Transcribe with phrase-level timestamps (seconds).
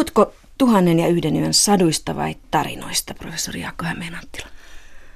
[0.00, 4.46] Puhutko tuhannen ja yhden yön saduista vai tarinoista, professori Jaakko Hämeenanttila?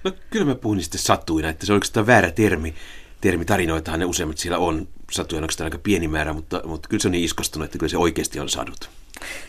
[0.04, 2.74] No kyllä mä puhun niistä satuina, että se on oikeastaan väärä termi.
[3.20, 4.88] Termi tarinoitahan ne useimmat siellä on.
[5.10, 7.96] Satuja on aika pieni määrä, mutta, mutta kyllä se on niin iskostunut, että kyllä se
[7.96, 8.90] oikeasti on sadut.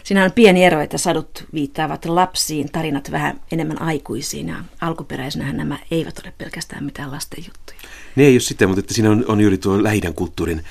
[0.03, 5.79] Siinä on pieni ero, että sadut viittaavat lapsiin, tarinat vähän enemmän aikuisiin ja alkuperäisenähän nämä
[5.91, 7.79] eivät ole pelkästään mitään lasten juttuja.
[8.15, 10.63] Ne ei ole sitä, mutta että siinä on, on juuri tuo lähidän kulttuurin,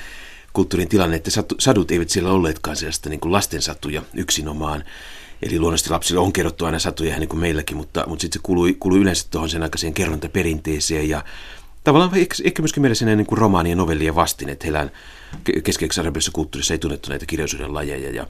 [0.54, 4.84] kulttuurin tilanne, että sadut eivät siellä olleetkaan sellaista niin lastensatuja yksinomaan.
[5.42, 8.42] Eli luonnollisesti lapsille on kerrottu aina satuja ihan niin kuin meilläkin, mutta, mutta sitten se
[8.42, 11.24] kuului, kuului yleensä tuohon sen aikaiseen kerrontaperinteeseen ja
[11.84, 14.88] tavallaan ehkä, ehkä myöskin meillä sen niin kuin romaanien novellien vastin, että heillä
[15.64, 18.26] keskeisessä arabiassa kulttuurissa ei tunnettu näitä kirjallisuuden lajeja ja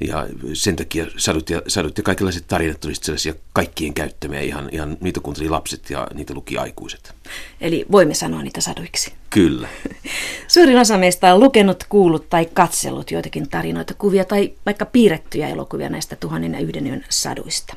[0.00, 4.96] ja sen takia sadut ja, sadut ja kaikenlaiset tarinat olisivat sellaisia kaikkien käyttämiä, ihan, ihan
[5.00, 7.14] niitä kuunteli lapset ja niitä luki aikuiset.
[7.60, 9.12] Eli voimme sanoa niitä saduiksi.
[9.30, 9.68] Kyllä.
[10.48, 15.88] Suurin osa meistä on lukenut, kuullut tai katsellut joitakin tarinoita, kuvia tai vaikka piirrettyjä elokuvia
[15.88, 17.76] näistä tuhannen ja yhden yön saduista.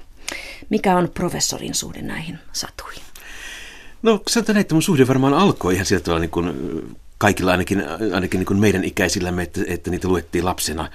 [0.70, 3.04] Mikä on professorin suhde näihin satuihin?
[4.02, 6.54] No sanotaan että mun suhde varmaan alkoi ihan sieltä niin kuin
[7.18, 10.90] kaikilla ainakin, ainakin niin kuin meidän ikäisillämme, että, että niitä luettiin lapsena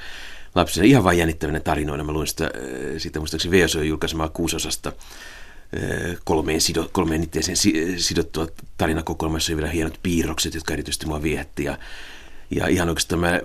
[0.54, 2.04] lapsena ihan vain jännittävänä tarinoina.
[2.04, 2.50] Mä luin sitä, äh,
[2.98, 7.56] sitä muistaakseni VSO julkaisemaa kuusosasta äh, kolmeen, sido, kolmeen itteeseen
[7.96, 11.64] sidottua tarinakokoelmassa vielä hienot piirrokset, jotka erityisesti mua viehätti.
[11.64, 11.78] Ja,
[12.50, 13.41] ja ihan oikeastaan mä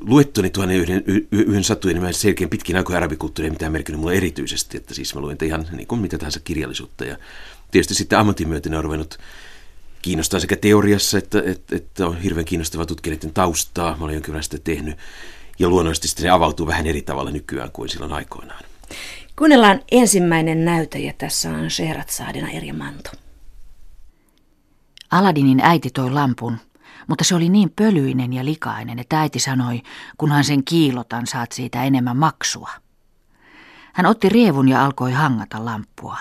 [0.00, 4.14] luettuni tuonne yhden, yhden satujen, niin mä selkeän pitkin aikoja arabikulttuuria ei mitään merkinnyt mulle
[4.14, 7.04] erityisesti, että siis mä luin ihan niin kuin mitä tahansa kirjallisuutta.
[7.04, 7.16] Ja
[7.70, 9.18] tietysti sitten ammatin myöten on ruvennut
[10.02, 13.96] kiinnostaa sekä teoriassa, että, että, että on hirveän kiinnostavaa tutkijoiden taustaa.
[13.96, 14.96] Mä olen jonkin verran sitä tehnyt.
[15.58, 18.64] Ja luonnollisesti se avautuu vähän eri tavalla nykyään kuin silloin aikoinaan.
[19.38, 21.12] Kuunnellaan ensimmäinen näytäjä.
[21.18, 21.68] Tässä on
[22.06, 23.10] Saadina Erja Manto.
[25.10, 26.56] Aladinin äiti toi lampun,
[27.08, 29.82] mutta se oli niin pölyinen ja likainen, että äiti sanoi,
[30.18, 32.70] kunhan sen kiilotan, saat siitä enemmän maksua.
[33.92, 36.18] Hän otti rievun ja alkoi hangata lamppua,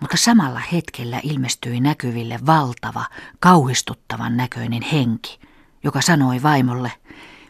[0.00, 3.04] mutta samalla hetkellä ilmestyi näkyville valtava,
[3.40, 5.40] kauhistuttavan näköinen henki,
[5.84, 6.92] joka sanoi vaimolle–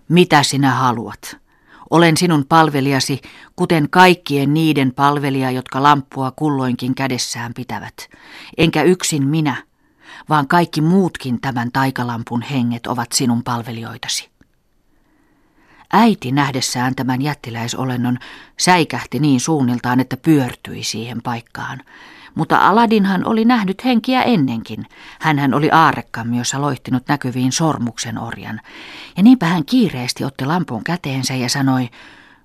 [0.08, 1.36] mitä sinä haluat?
[1.90, 3.20] Olen sinun palvelijasi,
[3.56, 7.94] kuten kaikkien niiden palvelija, jotka lamppua kulloinkin kädessään pitävät.
[8.58, 9.62] Enkä yksin minä,
[10.28, 14.30] vaan kaikki muutkin tämän taikalampun henget ovat sinun palvelijoitasi.
[15.92, 18.18] Äiti nähdessään tämän jättiläisolennon
[18.58, 21.80] säikähti niin suunniltaan, että pyörtyi siihen paikkaan.
[22.36, 24.86] Mutta Aladinhan oli nähnyt henkiä ennenkin.
[25.20, 28.60] Hänhän oli aarekkammiossa loihtinut näkyviin sormuksen orjan.
[29.16, 31.88] Ja niinpä hän kiireesti otti lampun käteensä ja sanoi,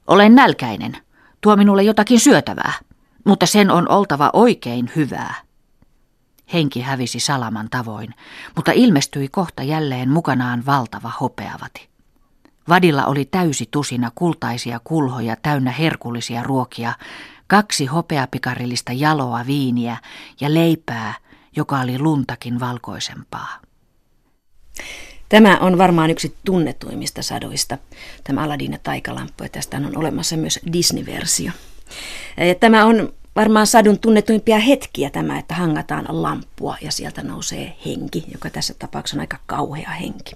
[0.08, 0.98] olen nälkäinen,
[1.42, 2.74] tuo minulle jotakin syötävää,
[3.24, 5.36] mutta sen on oltava oikein hyvää.
[6.54, 8.14] Henki hävisi salaman tavoin,
[8.56, 11.90] mutta ilmestyi kohta jälleen mukanaan valtava hopeavati.
[12.70, 16.94] Vadilla oli täysi tusina kultaisia kulhoja täynnä herkullisia ruokia,
[17.52, 19.98] kaksi hopeapikarillista jaloa viiniä
[20.42, 21.14] ja leipää,
[21.56, 23.60] joka oli luntakin valkoisempaa.
[25.30, 27.78] Tämä on varmaan yksi tunnetuimmista sadoista,
[28.24, 31.52] tämä Aladdin ja taikalamppu, ja tästä on olemassa myös Disney-versio.
[32.60, 38.50] Tämä on varmaan sadun tunnetuimpia hetkiä tämä, että hangataan lamppua ja sieltä nousee henki, joka
[38.50, 40.36] tässä tapauksessa on aika kauhea henki.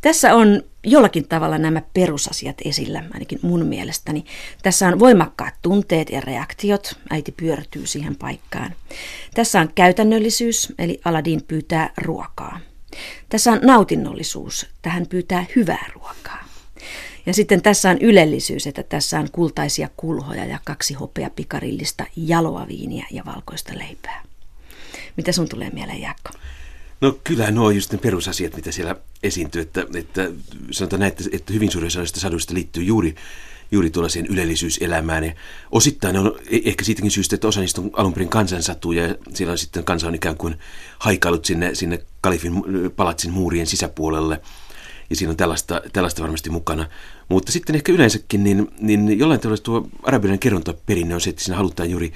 [0.00, 4.24] Tässä on jollakin tavalla nämä perusasiat esillä, ainakin mun mielestäni.
[4.62, 8.74] Tässä on voimakkaat tunteet ja reaktiot, äiti pyörtyy siihen paikkaan.
[9.34, 12.60] Tässä on käytännöllisyys, eli Aladin pyytää ruokaa.
[13.28, 16.44] Tässä on nautinnollisuus, tähän pyytää hyvää ruokaa.
[17.26, 22.68] Ja sitten tässä on ylellisyys, että tässä on kultaisia kulhoja ja kaksi hopea pikarillista jaloa
[22.68, 24.22] viiniä ja valkoista leipää.
[25.16, 26.30] Mitä sun tulee mieleen, Jaakko?
[27.00, 30.30] No kyllä nuo just ne perusasiat, mitä siellä esiintyy, että, että
[30.70, 33.14] sanotaan näin, että, että hyvin suurin osa saduista liittyy juuri,
[33.70, 35.24] juuri tuollaiseen ylellisyyselämään.
[35.24, 35.32] Ja
[35.70, 39.52] osittain on e, ehkä siitäkin syystä, että osa niistä on alun perin kansansatuja ja siellä
[39.52, 40.54] on sitten kansa on ikään kuin
[40.98, 42.62] haikailut sinne, sinne kalifin
[42.96, 44.40] palatsin muurien sisäpuolelle.
[45.10, 46.86] Ja siinä on tällaista, tällaista varmasti mukana.
[47.28, 51.56] Mutta sitten ehkä yleensäkin, niin, niin jollain tavalla tuo arabilainen kerrontaperinne on se, että siinä
[51.56, 52.12] halutaan juuri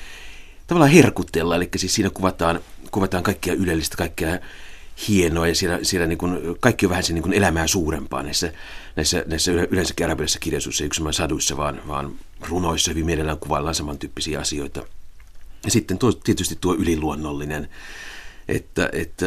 [0.66, 1.56] tavallaan herkutella.
[1.56, 4.38] Eli siis siinä kuvataan, kuvataan kaikkia ylellistä, kaikkea
[5.08, 8.52] hienoa ja siellä, siellä niin kuin, kaikki on vähän sen niin elämää suurempaa näissä,
[8.96, 14.82] näissä, näissä yleensäkin arabialaisissa kirjallisuissa, yksin saduissa, vaan, vaan runoissa hyvin mielellään kuvaillaan samantyyppisiä asioita.
[15.64, 17.68] Ja sitten tuo, tietysti tuo yliluonnollinen,
[18.48, 19.26] että, että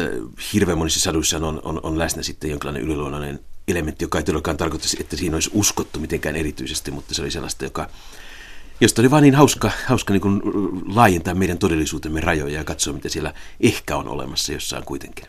[0.52, 4.86] hirveän monissa saduissa on, on, on läsnä sitten jonkinlainen yliluonnollinen elementti, joka ei todellakaan tarkoita,
[5.00, 7.88] että siinä olisi uskottu mitenkään erityisesti, mutta se oli sellaista, joka,
[8.80, 10.40] josta oli vaan niin hauska, hauska niin kuin
[10.94, 15.26] laajentaa meidän todellisuutemme rajoja ja katsoa, mitä siellä ehkä on olemassa jossain kuitenkin.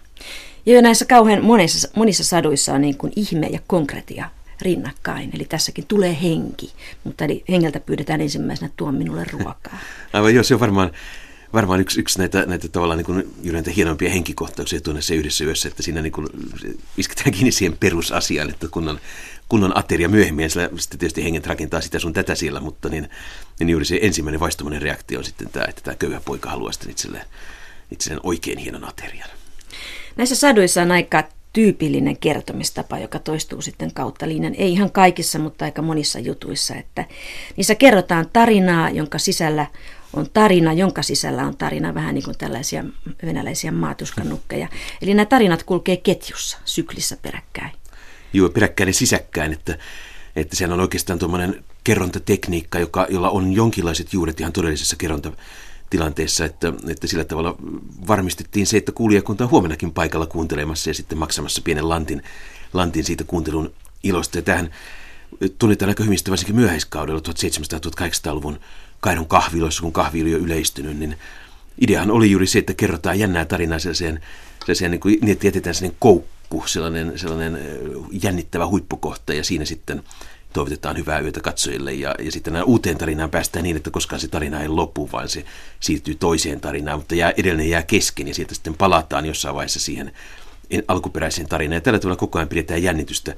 [0.65, 4.29] Ja näissä kauhean monissa, monissa saduissa on niin kuin ihme ja konkretia
[4.61, 5.29] rinnakkain.
[5.33, 6.73] Eli tässäkin tulee henki,
[7.03, 9.79] mutta eli hengeltä pyydetään ensimmäisenä tuon minulle ruokaa.
[10.13, 10.91] Aivan joo, se on varmaan,
[11.53, 13.03] varmaan yksi, yksi näitä, näitä tavallaan
[13.41, 16.27] niin näitä hienompia henkikohtauksia tuonnessa yhdessä yössä, että siinä niin kuin,
[16.97, 18.99] isketään kiinni siihen perusasiaan, että kunnon,
[19.49, 23.09] kunnon ateria myöhemmin, sillä sitten tietysti henget rakentaa sitä sun tätä siellä, mutta niin,
[23.59, 26.91] niin juuri se ensimmäinen vaistomainen reaktio on sitten tämä, että tämä köyhä poika haluaa sitten
[26.91, 27.25] itselleen,
[27.91, 29.29] itselleen oikein hienon aterian.
[30.15, 31.23] Näissä saduissa on aika
[31.53, 34.55] tyypillinen kertomistapa, joka toistuu sitten kautta linjan.
[34.55, 36.75] Ei ihan kaikissa, mutta aika monissa jutuissa.
[36.75, 37.05] Että
[37.55, 39.65] niissä kerrotaan tarinaa, jonka sisällä
[40.17, 42.83] on tarina, jonka sisällä on tarina, vähän niin kuin tällaisia
[43.25, 44.67] venäläisiä maatuskanukkeja.
[45.01, 47.71] Eli nämä tarinat kulkee ketjussa, syklissä peräkkäin.
[48.33, 49.77] Joo, peräkkäin ja sisäkkäin, että,
[50.35, 55.31] että sehän on oikeastaan tuommoinen kerrontatekniikka, joka, jolla on jonkinlaiset juuret ihan todellisessa kerronta
[55.89, 57.55] tilanteessa, että, että sillä tavalla
[58.07, 62.23] varmistettiin se, että kuulijakunta on huomennakin paikalla kuuntelemassa ja sitten maksamassa pienen lantin,
[62.73, 63.73] lantin siitä kuuntelun
[64.03, 64.37] ilosta.
[64.37, 64.71] Ja tähän
[65.59, 68.59] tunnetaan aika hyvin varsinkin myöhäiskaudella 1700-1800-luvun
[69.07, 71.17] Kairon kahviloissa, kun kahvi oli jo yleistynyt, niin
[71.81, 74.19] ideahan oli juuri se, että kerrotaan jännää tarinaa sellaiseen,
[74.59, 77.59] sellaiseen niin, kuin, niin että jätetään sellainen koukku, sellainen, sellainen
[78.23, 80.03] jännittävä huippukohta ja siinä sitten
[80.53, 84.61] toivotetaan hyvää yötä katsojille ja, ja sitten uuteen tarinaan päästään niin, että koskaan se tarina
[84.61, 85.45] ei lopu, vaan se
[85.79, 90.11] siirtyy toiseen tarinaan, mutta jää, edellinen jää kesken ja sieltä sitten palataan jossain vaiheessa siihen
[90.87, 91.75] alkuperäiseen tarinaan.
[91.75, 93.35] Ja tällä tavalla koko ajan pidetään jännitystä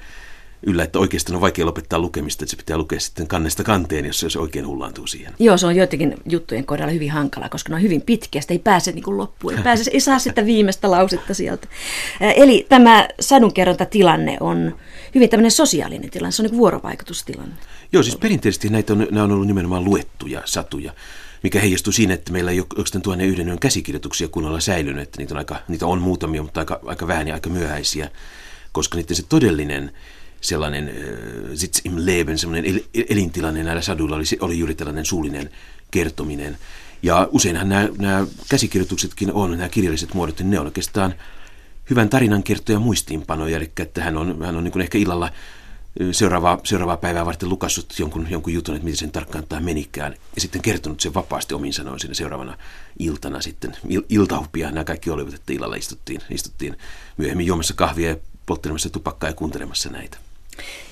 [0.63, 4.25] yllä, että oikeastaan on vaikea lopettaa lukemista, että se pitää lukea sitten kannesta kanteen, jos
[4.27, 5.33] se oikein hullaantuu siihen.
[5.39, 8.59] Joo, se on joitakin juttujen kohdalla hyvin hankala, koska ne on hyvin pitkiä, sitä ei
[8.59, 11.67] pääse niin loppuun, ei, pääse, ei saa sitä viimeistä lausetta sieltä.
[12.19, 14.77] Eli tämä sadunkerrontatilanne on
[15.15, 17.56] hyvin tämmöinen sosiaalinen tilanne, se on niin vuorovaikutustilanne.
[17.91, 20.94] Joo, siis perinteisesti näitä on, nämä on ollut nimenomaan luettuja satuja
[21.44, 25.33] mikä heijastuu siinä, että meillä ei ole tuonne yhden yön käsikirjoituksia kunnolla säilynyt, että niitä
[25.33, 28.09] on, aika, niitä on muutamia, mutta aika, aika vähän ja aika myöhäisiä,
[28.71, 29.91] koska niiden se todellinen
[30.41, 30.91] sellainen
[31.56, 35.50] sitz im Leben, sellainen elintilanne näillä saduilla oli, oli juuri tällainen suullinen
[35.91, 36.57] kertominen.
[37.03, 41.15] Ja useinhan nämä, nämä käsikirjoituksetkin on, nämä kirjalliset muodot, niin ne on oikeastaan
[41.89, 45.31] hyvän tarinan kertoja muistiinpanoja, eli että hän on, hän on niin ehkä illalla
[46.12, 50.42] seuraavaa, seuraavaa päivää varten lukassut jonkun, jonkun jutun, että miten sen tarkkaan tämä menikään, ja
[50.42, 52.57] sitten kertonut sen vapaasti omin sanoin sinne seuraavana
[53.00, 53.77] iltana sitten.
[53.89, 56.77] Il, iltahupia nämä kaikki olivat, että illalla istuttiin, istuttiin
[57.18, 58.15] myöhemmin juomassa kahvia ja
[58.45, 60.18] polttelemassa tupakkaa ja kuuntelemassa näitä.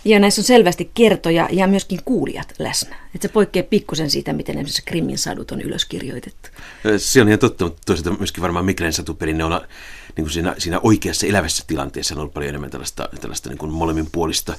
[0.06, 2.96] Ja näissä on selvästi kertoja ja myöskin kuulijat läsnä.
[3.16, 6.50] Että se poikkeaa pikkusen siitä, miten esimerkiksi Krimin sadut on ylöskirjoitettu.
[6.98, 10.80] Se on ihan totta, mutta toisaalta myöskin varmaan Miklen satuperinne on niin kuin siinä, siinä
[10.84, 14.56] oikeassa elävässä tilanteessa on ollut paljon enemmän tällaista, tällaista niin kuin molemminpuolista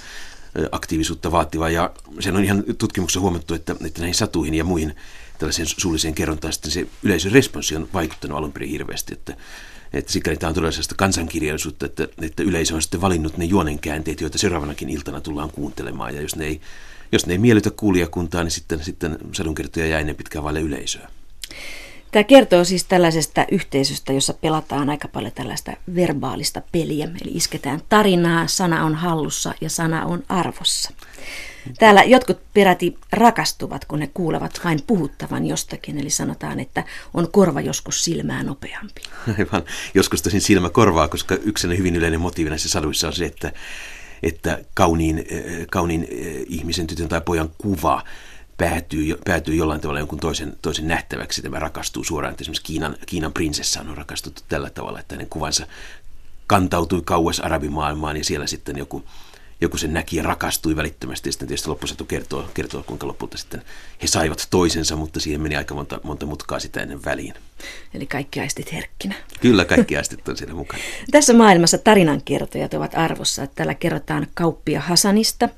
[0.72, 1.70] aktiivisuutta vaativaa.
[1.70, 1.90] Ja
[2.20, 4.96] sen on ihan tutkimuksessa huomattu, että, että näihin satuihin ja muihin
[5.38, 9.12] tällaiseen suulliseen kerrontaan sitten se yleisön responssi on vaikuttanut alun perin hirveästi.
[9.12, 9.36] Että
[9.92, 14.20] että sikäli tämä on todella sellaista kansankirjallisuutta, että, että yleisö on sitten valinnut ne juonenkäänteet,
[14.20, 16.14] joita seuraavanakin iltana tullaan kuuntelemaan.
[16.14, 16.60] Ja jos ne ei,
[17.12, 21.08] jos ne ei miellytä kuulijakuntaa, niin sitten, sitten sadunkertoja jää ennen pitkään vaille yleisöä.
[22.12, 27.08] Tämä kertoo siis tällaisesta yhteisöstä, jossa pelataan aika paljon tällaista verbaalista peliä.
[27.22, 30.90] Eli isketään tarinaa, sana on hallussa ja sana on arvossa.
[31.78, 36.84] Täällä jotkut peräti rakastuvat, kun ne kuulevat vain puhuttavan jostakin, eli sanotaan, että
[37.14, 39.02] on korva joskus silmää nopeampi.
[39.38, 39.62] Aivan,
[39.94, 43.52] joskus tosin silmä korvaa, koska yksi hyvin yleinen motiivi näissä saduissa on se, että,
[44.22, 48.02] että kauniin, äh, kauniin äh, ihmisen, tytön tai pojan kuva
[48.58, 51.42] päätyy, päätyy jollain tavalla jonkun toisen, toisen nähtäväksi.
[51.42, 55.66] Tämä rakastuu suoraan, että esimerkiksi Kiinan, Kiinan prinsessa on rakastuttu tällä tavalla, että hänen kuvansa
[56.46, 59.04] kantautui kauas arabimaailmaan ja siellä sitten joku
[59.60, 61.28] joku sen näki ja rakastui välittömästi.
[61.28, 63.62] Ja sitten tietysti loppusatu kertoo, kertoo, kuinka lopulta sitten
[64.02, 67.34] he saivat toisensa, mutta siihen meni aika monta, monta mutkaa sitä ennen väliin.
[67.94, 69.14] Eli kaikki aistit herkkinä.
[69.40, 70.82] Kyllä, kaikki aistit on siellä mukana.
[71.10, 73.46] Tässä maailmassa tarinankertojat ovat arvossa.
[73.46, 75.48] Täällä kerrotaan kauppia Hasanista,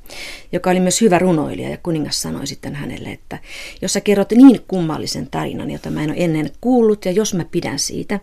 [0.53, 3.39] joka oli myös hyvä runoilija ja kuningas sanoi sitten hänelle, että
[3.83, 7.45] jos sä kerrot niin kummallisen tarinan, jota mä en ole ennen kuullut ja jos mä
[7.45, 8.21] pidän siitä,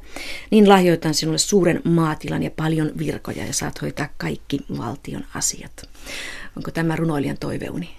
[0.52, 5.90] niin lahjoitan sinulle suuren maatilan ja paljon virkoja ja saat hoitaa kaikki valtion asiat.
[6.58, 7.90] Onko tämä runoilijan toiveuni?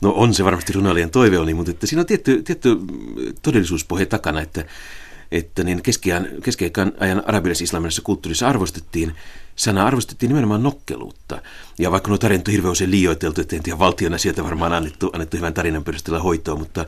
[0.00, 2.76] No on se varmasti runoilijan toiveuni, mutta että siinä on tietty, tietty
[3.42, 4.64] todellisuuspohja takana, että
[5.32, 9.14] että niin keskiajan, ajan arabilais-islamilaisessa kulttuurissa arvostettiin
[9.56, 11.42] sana arvostettiin nimenomaan nokkeluutta.
[11.78, 15.10] Ja vaikka nuo tarinat on hirveän usein liioiteltu, että en tiedä valtiona sieltä varmaan annettu,
[15.12, 16.86] annettu hyvän tarinan perusteella hoitoa, mutta,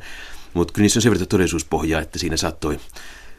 [0.54, 2.80] mutta kyllä niissä on sen verran todellisuuspohjaa, että siinä saattoi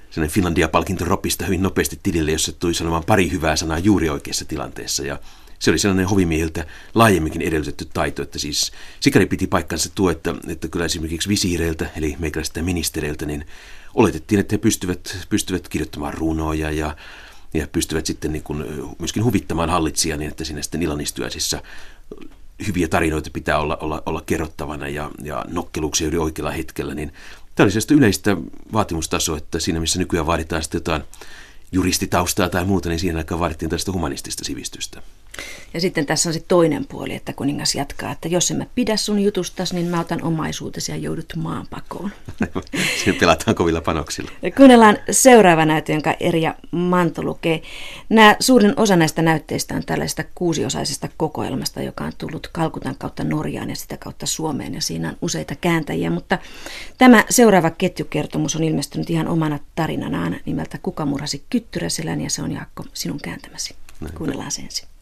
[0.09, 5.03] sellainen Finlandia-palkinto ropista hyvin nopeasti tilille, jos tuli sanomaan pari hyvää sanaa juuri oikeassa tilanteessa.
[5.03, 5.19] Ja
[5.59, 6.65] se oli sellainen hovimiehiltä
[6.95, 12.15] laajemminkin edellytetty taito, että siis sikäli piti paikkansa tuo, että, että kyllä esimerkiksi visiireiltä, eli
[12.19, 13.45] meikäläistä ministereiltä, niin
[13.99, 16.95] oletettiin, että he pystyvät, pystyvät kirjoittamaan runoja ja,
[17.53, 18.65] ja pystyvät sitten niin kuin
[18.99, 21.61] myöskin huvittamaan hallitsijaa niin, että sinne sitten illanistujaisissa
[22.67, 27.13] hyviä tarinoita pitää olla, olla, olla kerrottavana ja, ja nokkeluksia yli oikealla hetkellä, niin
[27.55, 28.37] tämä oli sellaista yleistä
[28.73, 31.03] vaatimustasoa, että siinä missä nykyään vaaditaan sitten jotain
[31.71, 35.01] juristitaustaa tai muuta, niin siinä aikaan vaadittiin tästä humanistista sivistystä.
[35.73, 38.97] Ja sitten tässä on se toinen puoli, että kuningas jatkaa, että jos en mä pidä
[38.97, 42.11] sun jutustasi, niin mä otan omaisuutesi ja joudut maanpakoon.
[43.03, 44.31] Siinä pelataan kovilla panoksilla.
[44.57, 47.61] Kuunnellaan seuraava näyttö, jonka Erja Manto lukee.
[48.09, 53.69] Nämä, suurin osa näistä näytteistä on tällaista kuusiosaisesta kokoelmasta, joka on tullut Kalkutan kautta Norjaan
[53.69, 54.73] ja sitä kautta Suomeen.
[54.73, 56.37] Ja siinä on useita kääntäjiä, mutta
[56.97, 62.51] tämä seuraava ketjukertomus on ilmestynyt ihan omana tarinanaan nimeltä Kuka murhasi Kyttyräselän ja se on
[62.51, 63.75] Jaakko sinun kääntämäsi.
[64.17, 64.98] Kuunnellaan sen ensin.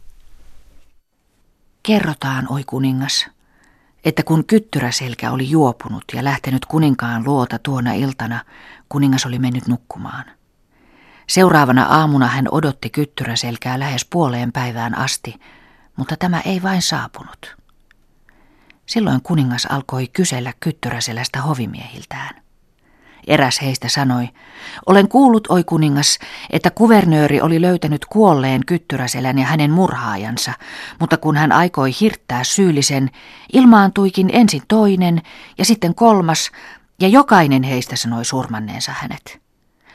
[1.87, 3.27] Kerrotaan, oi kuningas,
[4.05, 8.45] että kun kyttyräselkä oli juopunut ja lähtenyt kuninkaan luota tuona iltana,
[8.89, 10.25] kuningas oli mennyt nukkumaan.
[11.27, 15.35] Seuraavana aamuna hän odotti kyttyräselkää lähes puoleen päivään asti,
[15.95, 17.57] mutta tämä ei vain saapunut.
[18.85, 22.46] Silloin kuningas alkoi kysellä kyttyräselästä hovimiehiltään.
[23.27, 24.29] Eräs heistä sanoi,
[24.85, 26.19] olen kuullut, oi kuningas,
[26.49, 30.53] että kuvernööri oli löytänyt kuolleen kyttyräselän ja hänen murhaajansa,
[30.99, 33.09] mutta kun hän aikoi hirttää syyllisen,
[33.53, 35.21] ilmaantuikin ensin toinen
[35.57, 36.51] ja sitten kolmas,
[37.01, 39.39] ja jokainen heistä sanoi surmanneensa hänet.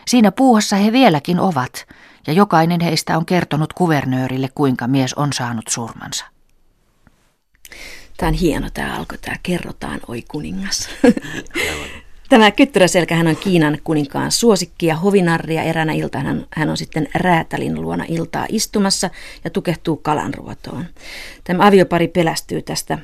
[0.07, 1.87] Siinä puuhassa he vieläkin ovat,
[2.27, 6.25] ja jokainen heistä on kertonut kuvernöörille, kuinka mies on saanut surmansa.
[8.17, 10.89] Tämä on hieno tämä alkoi, tämä kerrotaan, oi kuningas.
[12.33, 17.09] Tämä kyttyräselkähän on Kiinan kuninkaan suosikki ja hovinarri ja eräänä iltana hän, hän on sitten
[17.15, 19.11] räätälin luona iltaa istumassa
[19.45, 20.85] ja tukehtuu kalanruotoon.
[21.45, 22.99] Tämä aviopari pelästyy tästä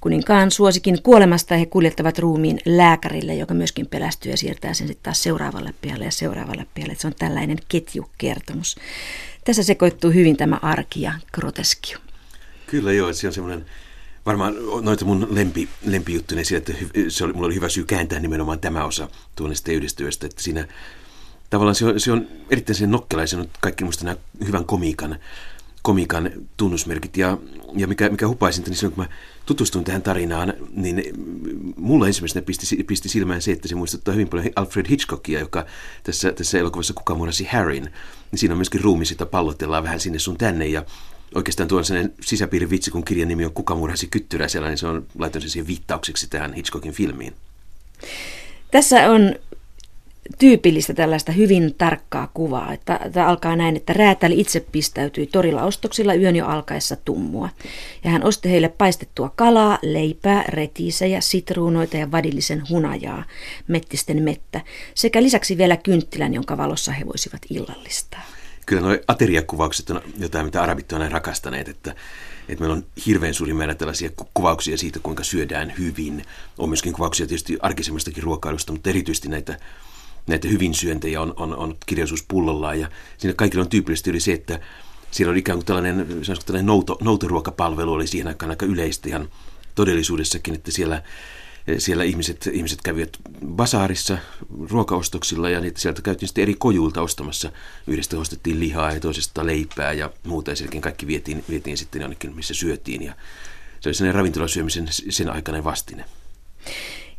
[0.00, 5.22] kuninkaan suosikin kuolemasta he kuljettavat ruumiin lääkärille, joka myöskin pelästyy ja siirtää sen sitten taas
[5.22, 6.94] seuraavalle pialle ja seuraavalle pialle.
[6.98, 8.76] Se on tällainen ketjukertomus.
[9.44, 11.98] Tässä sekoittuu hyvin tämä arki ja groteskio.
[12.66, 13.66] Kyllä joo, se on semmoinen
[14.26, 18.60] varmaan noita mun lempi, lempijuttuja siitä, että se oli, mulla oli hyvä syy kääntää nimenomaan
[18.60, 20.68] tämä osa tuonnesta yhdestyöstä, että siinä
[21.50, 25.18] tavallaan se on, se on erittäin sen nokkelaisen, kaikki muista nämä hyvän komiikan,
[25.82, 27.16] komiikan tunnusmerkit.
[27.16, 27.38] Ja,
[27.76, 29.10] ja mikä, mikä hupaisinta, niin silloin kun mä
[29.46, 31.02] tutustuin tähän tarinaan, niin
[31.76, 35.66] mulla ensimmäisenä pisti, pisti silmään se, että se muistuttaa hyvin paljon Alfred Hitchcockia, joka
[36.02, 37.92] tässä, tässä elokuvassa Kuka murhasi Harryn,
[38.30, 40.66] niin siinä on myöskin ruumi, sitä pallotellaan vähän sinne sun tänne.
[40.66, 40.84] Ja
[41.34, 45.06] oikeastaan tuon sellainen sisäpiirin vitsi, kun kirjan nimi on Kuka murhasi kyttyräisellä, niin se on
[45.18, 47.34] laittanut siihen viittaukseksi tähän Hitchcockin filmiin.
[48.70, 49.34] Tässä on
[50.38, 52.72] tyypillistä tällaista hyvin tarkkaa kuvaa.
[52.72, 57.48] Että, tämä alkaa näin, että räätäli itse pistäytyi torilla ostoksilla yön jo alkaessa tummua.
[58.04, 63.24] Ja hän osti heille paistettua kalaa, leipää, retiisejä, sitruunoita ja vadillisen hunajaa,
[63.68, 64.60] mettisten mettä,
[64.94, 70.62] sekä lisäksi vielä kynttilän, jonka valossa he voisivat illallistaa kyllä nuo ateriakuvaukset on jotain, mitä
[70.62, 71.94] arabit on rakastaneet, että,
[72.48, 76.24] että meillä on hirveän suuri määrä tällaisia kuvauksia siitä, kuinka syödään hyvin.
[76.58, 79.58] On myöskin kuvauksia tietysti arkisemmastakin ruokailusta, mutta erityisesti näitä,
[80.26, 82.80] näitä hyvin syöntejä on, on, on kirjallisuus pullollaan.
[82.80, 82.88] Ja
[83.18, 84.60] siinä kaikilla on tyypillisesti yli se, että
[85.10, 86.06] siellä oli ikään kuin tällainen,
[86.46, 89.28] tällainen nouto, noutoruokapalvelu oli siihen aikaan aika yleistä ihan
[89.74, 91.02] todellisuudessakin, että siellä
[91.78, 94.18] siellä ihmiset, ihmiset kävivät basaarissa
[94.70, 97.52] ruokaostoksilla ja niitä sieltä käytiin sitten eri kojuilta ostamassa.
[97.86, 102.54] Yhdestä ostettiin lihaa ja toisesta leipää ja muuta ja kaikki vietiin, vietiin sitten jonnekin, missä
[102.54, 103.14] syötiin ja
[103.80, 106.04] se oli sellainen ravintolasyömisen sen aikainen vastine.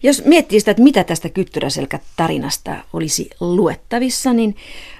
[0.03, 4.55] Jos miettii sitä, että mitä tästä Kyttyräselkä-tarinasta olisi luettavissa, niin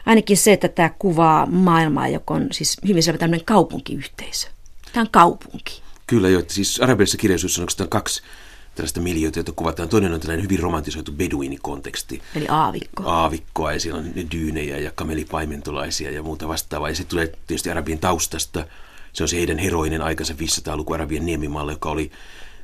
[0.06, 4.48] ainakin se, että tämä kuvaa maailmaa, joka on siis hyvin selvä tämmöinen kaupunkiyhteisö.
[4.94, 5.82] Tämä on kaupunki.
[6.08, 8.22] Kyllä jo, että siis arabialaisessa kirjallisuudessa on kaksi
[8.76, 9.90] tällaista miljöitä, joita kuvataan.
[9.90, 12.22] Toinen on tällainen hyvin romantisoitu beduinikonteksti.
[12.36, 13.04] Eli aavikko.
[13.06, 16.90] Aavikkoa ja siellä on dyynejä ja kamelipaimentolaisia ja muuta vastaavaa.
[16.90, 18.66] Ja se tulee tietysti Arabien taustasta.
[19.14, 22.12] Se on se heidän heroinen aikansa 500-luku Arabian niemimaalla, joka oli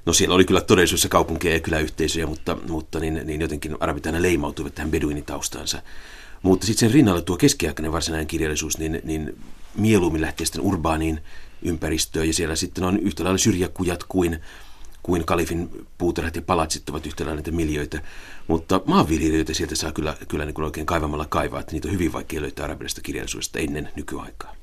[0.07, 4.21] No siellä oli kyllä todellisuudessa kaupunkeja ja kyläyhteisöjä, mutta, mutta niin, niin jotenkin arabit aina
[4.21, 5.81] leimautuivat tähän beduinitaustaansa.
[6.41, 9.37] Mutta sitten sen rinnalla tuo keskiaikainen varsinainen kirjallisuus, niin, niin
[9.75, 11.21] mieluummin lähtee sitten urbaaniin
[11.61, 14.39] ympäristöön ja siellä sitten on yhtä lailla syrjäkujat kuin
[15.07, 18.01] kuin kalifin puutarhat ja palatsit ovat yhtä lailla niitä miljöitä.
[18.47, 22.13] Mutta maanviljelijöitä sieltä saa kyllä, kyllä niin kuin oikein kaivamalla kaivaa, että niitä on hyvin
[22.13, 24.55] vaikea löytää arabilaisesta kirjallisuudesta ennen nykyaikaa.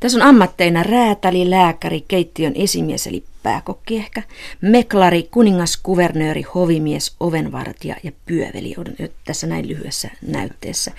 [0.00, 4.22] Tässä on ammatteina räätäli, lääkäri, keittiön esimies eli pääkokki ehkä,
[4.60, 8.86] meklari, kuningaskuvernööri, hovimies, ovenvartija ja pyöveli on
[9.24, 10.92] tässä näin lyhyessä näytteessä.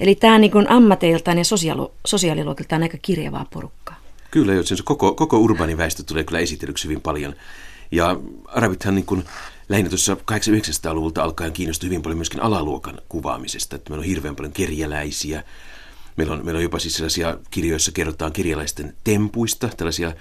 [0.00, 4.00] Eli tämä on niin ammateiltaan ja sosiaali- sosiaaliluokiltaan aika kirjavaa porukkaa.
[4.30, 7.34] Kyllä, jo, se koko, koko urbaani väestö tulee kyllä esitellyksi hyvin paljon.
[7.90, 8.16] Ja
[8.46, 9.24] arabithan niin kuin
[9.68, 13.76] lähinnä tuossa 800-900-luvulta alkaen kiinnostui hyvin paljon myöskin alaluokan kuvaamisesta.
[13.76, 15.44] Että meillä on hirveän paljon kerjäläisiä,
[16.16, 20.12] Meillä on, meillä on jopa siis sellaisia kirjoissa kerrotaan kirjalaisten tempuista, tällaisia,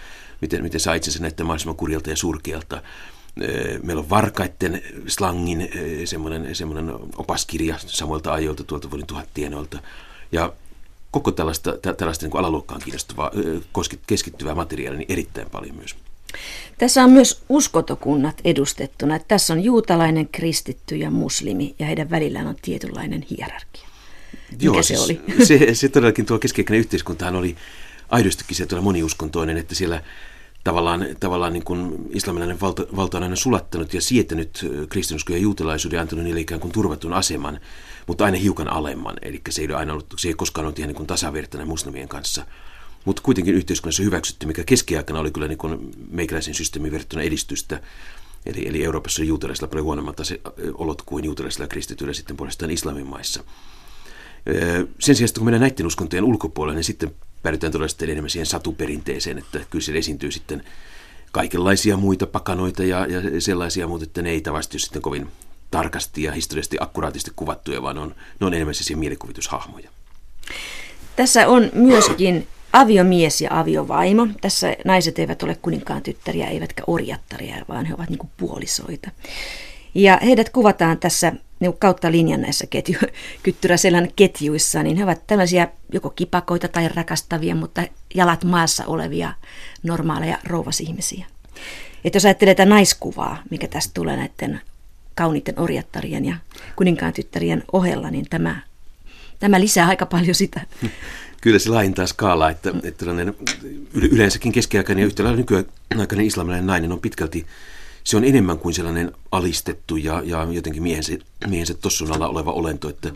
[0.42, 2.82] miten, miten saa itsensä näyttää mahdollisimman kurjalta ja surkealta.
[3.84, 5.70] Meillä on Varkaitten slangin
[6.06, 9.80] semmoinen, semmoinen opaskirja samoilta ajoilta tuolta vuoden tuhattienoilta.
[10.32, 10.54] Ja
[11.12, 13.32] koko tällaista, tällaista niin kuin alaluokkaan kiinnostavaa,
[14.08, 15.96] keskittyvää materiaalia niin erittäin paljon myös.
[16.78, 19.20] Tässä on myös uskotokunnat edustettuna.
[19.20, 23.88] Tässä on juutalainen, kristitty ja muslimi ja heidän välillään on tietynlainen hierarkia.
[24.52, 25.22] Mikä Joo, se siis oli?
[25.44, 27.56] Se, se todellakin tuo keskiaikainen yhteiskuntahan oli
[28.10, 30.02] aidostikin se moniuskontoinen, että siellä
[30.64, 35.98] tavallaan, tavallaan niin kuin islamilainen valta, valta on aina sulattanut ja sietänyt kristinuskon ja juutalaisuuden
[35.98, 37.60] ja antanut niille ikään kuin turvatun aseman,
[38.08, 39.16] mutta aina hiukan alemman.
[39.22, 42.46] Eli se ei, aina ollut, se ei koskaan ollut ihan niin kuin tasavertainen muslimien kanssa.
[43.06, 47.82] Mutta kuitenkin yhteiskunnassa hyväksytty, mikä keskiaikana oli kyllä niin meikäläisen systeemin verrattuna edistystä.
[48.46, 50.18] Eli, eli Euroopassa oli juutalaisilla paljon huonommat
[50.74, 53.44] olot kuin juutalaisilla kristityillä sitten puolestaan islamin maissa.
[55.00, 59.60] Sen sijaan, kun mennään näiden uskontojen ulkopuolelle, niin sitten päädytään todella enemmän siihen satuperinteeseen, että
[59.70, 60.64] kyllä siellä esiintyy sitten
[61.32, 65.28] kaikenlaisia muita pakanoita ja, ja sellaisia, mutta että ne ei tavasti sitten kovin
[65.72, 69.90] tarkasti ja historiallisesti akkuraatisesti kuvattuja, vaan on, ne on enemmän sellaisia mielikuvitushahmoja.
[71.16, 74.28] Tässä on myöskin aviomies ja aviovaimo.
[74.42, 79.12] Tässä naiset eivät ole kuninkaan tyttäriä eivätkä orjattaria, vaan he ovat niin puolisoita.
[79.96, 82.96] Ja heidät kuvataan tässä niin kautta linjan näissä ketju,
[83.44, 87.84] kyttyräselän ketjuissa, niin he ovat tällaisia joko kipakoita tai rakastavia, mutta
[88.16, 89.34] jalat maassa olevia
[89.84, 91.26] normaaleja rouvasihmisiä.
[92.06, 94.62] Että jos ajattelee tätä naiskuvaa, mikä tästä tulee näiden
[95.16, 96.36] kauniiden orjattarien ja
[96.76, 98.62] kuninkaan tyttärien ohella, niin tämä,
[99.40, 100.62] tämä lisää aika paljon sitä.
[101.46, 103.06] Kyllä se laajentaa skaalaa, että, että
[103.94, 107.46] yleensäkin keskiaikainen ja yhtä nykyaikainen islamilainen nainen on pitkälti
[108.04, 112.90] se on enemmän kuin sellainen alistettu ja, ja jotenkin miehensä, miehensä tossun alla oleva olento,
[112.90, 113.12] että,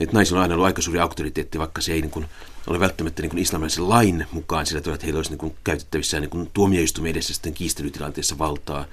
[0.00, 2.26] että naisilla on aina ollut aika suuri auktoriteetti, vaikka se ei niin kuin,
[2.66, 6.20] ole välttämättä niin kuin islamilaisen lain mukaan sillä tavalla, että heillä olisi niin kuin käytettävissä
[6.20, 8.84] niin kuin tuomioistuimen edessä sitten kiistelytilanteessa valtaa.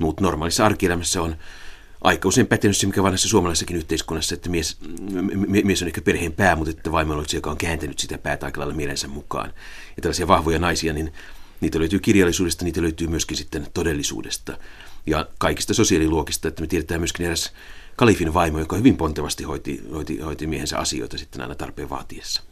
[0.00, 1.36] Mutta normaalissa arkielämässä on
[2.04, 4.76] aika usein pätenyt se, mikä vanhassa suomalaisessakin yhteiskunnassa, että mies,
[5.64, 8.46] mies on ehkä perheen pää, mutta että vaimo on se, joka on kääntänyt sitä päätä
[8.46, 9.52] aika lailla mielensä mukaan.
[9.96, 11.12] Ja tällaisia vahvoja naisia, niin
[11.62, 14.58] Niitä löytyy kirjallisuudesta, niitä löytyy myöskin sitten todellisuudesta
[15.06, 17.52] ja kaikista sosiaaliluokista, että me tiedetään myöskin eräs
[17.96, 22.42] kalifin vaimo, joka hyvin pontevasti hoiti, hoiti, hoiti miehensä asioita sitten aina tarpeen vaatiessa.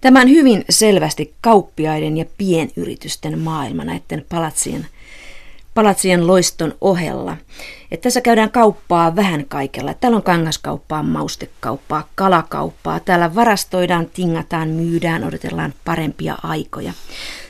[0.00, 4.86] Tämä on hyvin selvästi kauppiaiden ja pienyritysten maailma näiden palatsien
[5.78, 7.36] palatsien loiston ohella.
[7.90, 9.94] Että tässä käydään kauppaa vähän kaikella.
[9.94, 13.00] Täällä on kangaskauppaa, maustekauppaa, kalakauppaa.
[13.00, 16.92] Täällä varastoidaan, tingataan, myydään, odotellaan parempia aikoja.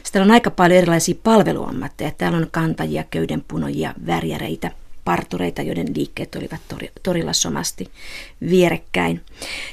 [0.03, 2.11] Sitten on aika paljon erilaisia palveluammatteja.
[2.19, 4.71] Täällä on kantajia, köydenpunojia, värjäreitä,
[5.05, 6.61] partureita, joiden liikkeet olivat
[7.03, 7.91] torilla somasti
[8.51, 9.21] vierekkäin.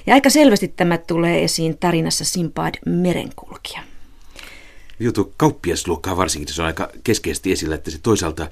[0.08, 3.95] Ja aika selvästi tämä tulee esiin tarinassa Simpad merenkulkija.
[5.00, 8.50] Jutu kauppiasluokkaa varsinkin se on aika keskeisesti esillä, että se toisaalta,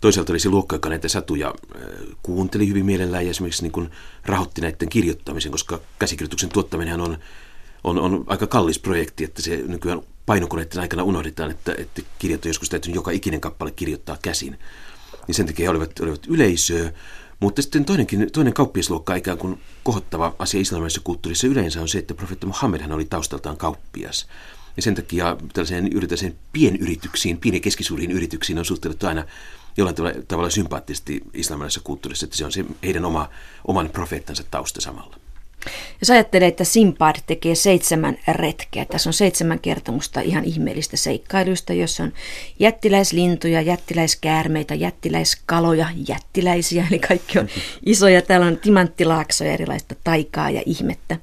[0.00, 1.54] toisaalta oli se luokka, joka näitä satuja
[2.22, 3.90] kuunteli hyvin mielellään ja esimerkiksi niin kuin
[4.24, 7.18] rahoitti näiden kirjoittamisen, koska käsikirjoituksen tuottaminen on,
[7.84, 12.68] on, on aika kallis projekti, että se nykyään painokoneiden aikana unohdetaan, että, että kirjat joskus
[12.68, 14.58] täytynyt joka ikinen kappale kirjoittaa käsin.
[15.26, 16.92] Niin sen takia he olivat, olivat yleisöä.
[17.40, 22.14] Mutta sitten toinenkin, toinen kauppiasluokka ikään kuin kohottava asia islamilaisessa kulttuurissa yleensä on se, että
[22.14, 24.26] profeetta Muhammed oli taustaltaan kauppias.
[24.76, 29.24] Ja sen takia tällaiseen yritäiseen pienyrityksiin, pieni- ja keskisuuriin yrityksiin on suhteutettu aina
[29.76, 33.28] jollain tavalla, tavalla sympaattisesti islamilaisessa kulttuurissa, että se on se heidän oma,
[33.66, 35.16] oman profeettansa tausta samalla.
[36.00, 42.02] Jos ajattelee, että Simpad tekee seitsemän retkeä, tässä on seitsemän kertomusta ihan ihmeellistä seikkailuista, jossa
[42.02, 42.12] on
[42.58, 47.48] jättiläislintuja, jättiläiskäärmeitä, jättiläiskaloja, jättiläisiä, eli kaikki on
[47.86, 48.22] isoja.
[48.22, 51.16] Täällä on timanttilaaksoja, erilaista taikaa ja ihmettä.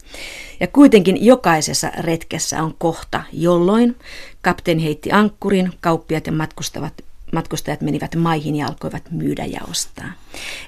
[0.60, 3.95] Ja kuitenkin jokaisessa retkessä on kohta, jolloin
[4.41, 6.93] kapteeni heitti ankkurin, kauppiat ja matkustavat
[7.34, 10.12] matkustajat menivät maihin ja alkoivat myydä ja ostaa.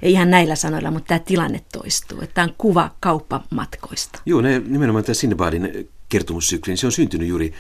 [0.02, 2.24] Ei ihan näillä sanoilla, mutta tämä tilanne toistuu.
[2.34, 4.22] Tämä on kuva kauppamatkoista.
[4.26, 7.54] Joo, ne, nimenomaan tämä Sinbadin kertomussykli, se on syntynyt juuri,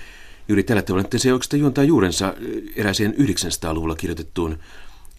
[0.47, 2.33] juuri tällä tavalla, että se oikeastaan juontaa juurensa
[2.75, 4.59] erääseen 900-luvulla kirjoitettuun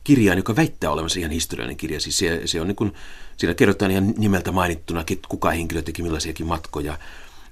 [0.04, 2.00] kirjaan, joka väittää olevansa ihan historiallinen kirja.
[2.00, 2.92] Siis se, se on niin kuin,
[3.36, 6.98] siinä kerrotaan ihan nimeltä mainittuna, kuka henkilö teki millaisiakin matkoja.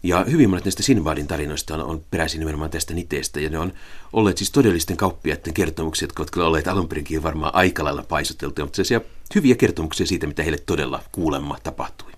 [0.05, 3.73] Ja hyvin monet näistä Sinbadin tarinoista on, on peräisin nimenomaan tästä niteestä, ja ne on
[4.13, 8.65] olleet siis todellisten kauppiaiden kertomuksia, jotka ovat kyllä olleet alun perinkin varmaan aika lailla paisuteltuja,
[8.65, 9.01] mutta sellaisia
[9.35, 12.13] hyviä kertomuksia siitä, mitä heille todella kuulemma tapahtui.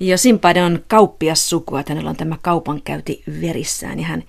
[0.00, 4.24] Ja Sinbad on kauppias sukua, hänellä on tämä kaupankäynti verissään, ja hän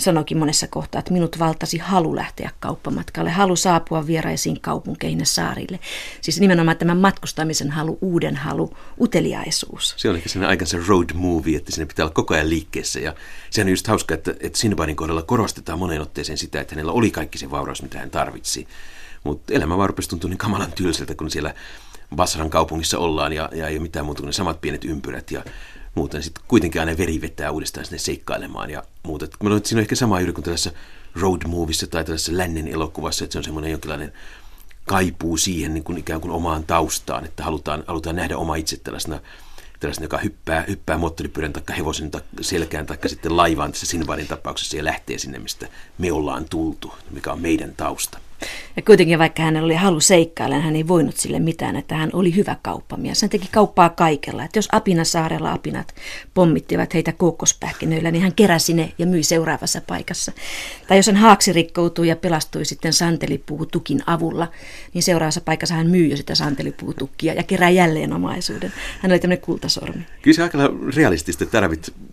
[0.00, 5.80] sanoikin monessa kohtaa, että minut valtasi halu lähteä kauppamatkalle, halu saapua vieraisiin kaupunkeihin ja saarille.
[6.20, 9.94] Siis nimenomaan tämän matkustamisen halu, uuden halu, uteliaisuus.
[9.96, 13.00] Se on ehkä sellainen aikansa road movie, että sinne pitää olla koko ajan liikkeessä.
[13.00, 13.14] Ja
[13.50, 17.10] sehän on just hauska, että, että Sinbadin kohdalla korostetaan moneen otteeseen sitä, että hänellä oli
[17.10, 18.68] kaikki se vauraus, mitä hän tarvitsi.
[19.24, 21.54] Mutta elämä vaan tuntuu niin kamalan tylsältä, kun siellä
[22.16, 25.44] Basran kaupungissa ollaan ja, ja ei ole mitään muuta kuin ne samat pienet ympyrät ja
[25.98, 29.26] muuten sitten kuitenkin aina veri vetää uudestaan sinne seikkailemaan ja muuta.
[29.26, 30.78] Mä luulen, että siinä on ehkä sama juuri kuin tällaisessa
[31.20, 34.12] road movissa tai tällaisessa lännen elokuvassa, että se on semmoinen jonkinlainen
[34.86, 39.20] kaipuu siihen niin kuin ikään kuin omaan taustaan, että halutaan, halutaan nähdä oma itse tällaisena,
[39.80, 44.76] tällaisena joka hyppää, hyppää moottoripyörän tai hevosen tai selkään tai sitten laivaan tässä Sinbadin tapauksessa
[44.76, 48.18] ja lähtee sinne, mistä me ollaan tultu, mikä on meidän tausta.
[48.76, 52.36] Ja kuitenkin vaikka hänellä oli halu seikkailla, hän ei voinut sille mitään, että hän oli
[52.36, 53.22] hyvä kauppamies.
[53.22, 54.44] Hän teki kauppaa kaikella.
[54.44, 55.94] Että jos Apinasaarella apinat
[56.34, 60.32] pommittivat heitä kookospähkinöillä, niin hän keräsi ne ja myi seuraavassa paikassa.
[60.88, 64.48] Tai jos hän haaksi rikkoutui ja pelastui sitten santelipuutukin avulla,
[64.94, 68.72] niin seuraavassa paikassa hän myy jo sitä santelipuutukkia ja kerää jälleen omaisuuden.
[69.00, 70.06] Hän oli tämmöinen kultasormi.
[70.22, 70.58] Kyllä se aika
[70.96, 71.68] realistista, että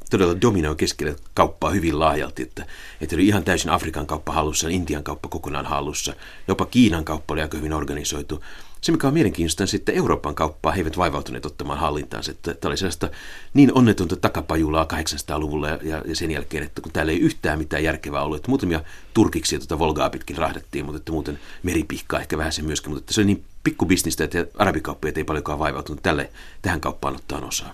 [0.10, 2.66] todella dominoi keskellä kauppaa hyvin laajalti, että,
[3.02, 6.14] että oli ihan täysin Afrikan kauppa hallussa, Intian kauppa kokonaan hallussa
[6.48, 8.44] jopa Kiinan kauppa oli aika hyvin organisoitu.
[8.82, 12.32] Se, mikä on mielenkiintoista, on että Euroopan kauppaa he eivät vaivautuneet ottamaan hallintaansa.
[12.32, 13.10] Että tämä oli sellaista
[13.54, 18.24] niin onnetonta takapajulaa 800-luvulla ja, ja sen jälkeen, että kun täällä ei yhtään mitään järkevää
[18.24, 18.82] ollut, että muutamia
[19.14, 23.14] turkiksi tuota Volgaa pitkin rahdettiin, mutta että muuten meripihkaa ehkä vähän se myöskin, mutta että
[23.14, 26.30] se oli niin pikkubisnistä, että arabikauppiaat ei paljonkaan vaivautunut tälle,
[26.62, 27.74] tähän kauppaan ottaa osaa.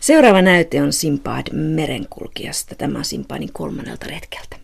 [0.00, 2.74] Seuraava näyte on Simpad merenkulkijasta.
[2.74, 4.56] Tämä on Simpadin kolmannelta retkeltä.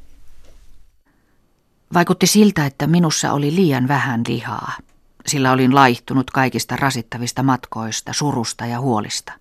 [1.95, 4.73] Vaikutti siltä, että minussa oli liian vähän lihaa,
[5.27, 9.33] sillä olin laihtunut kaikista rasittavista matkoista, surusta ja huolista.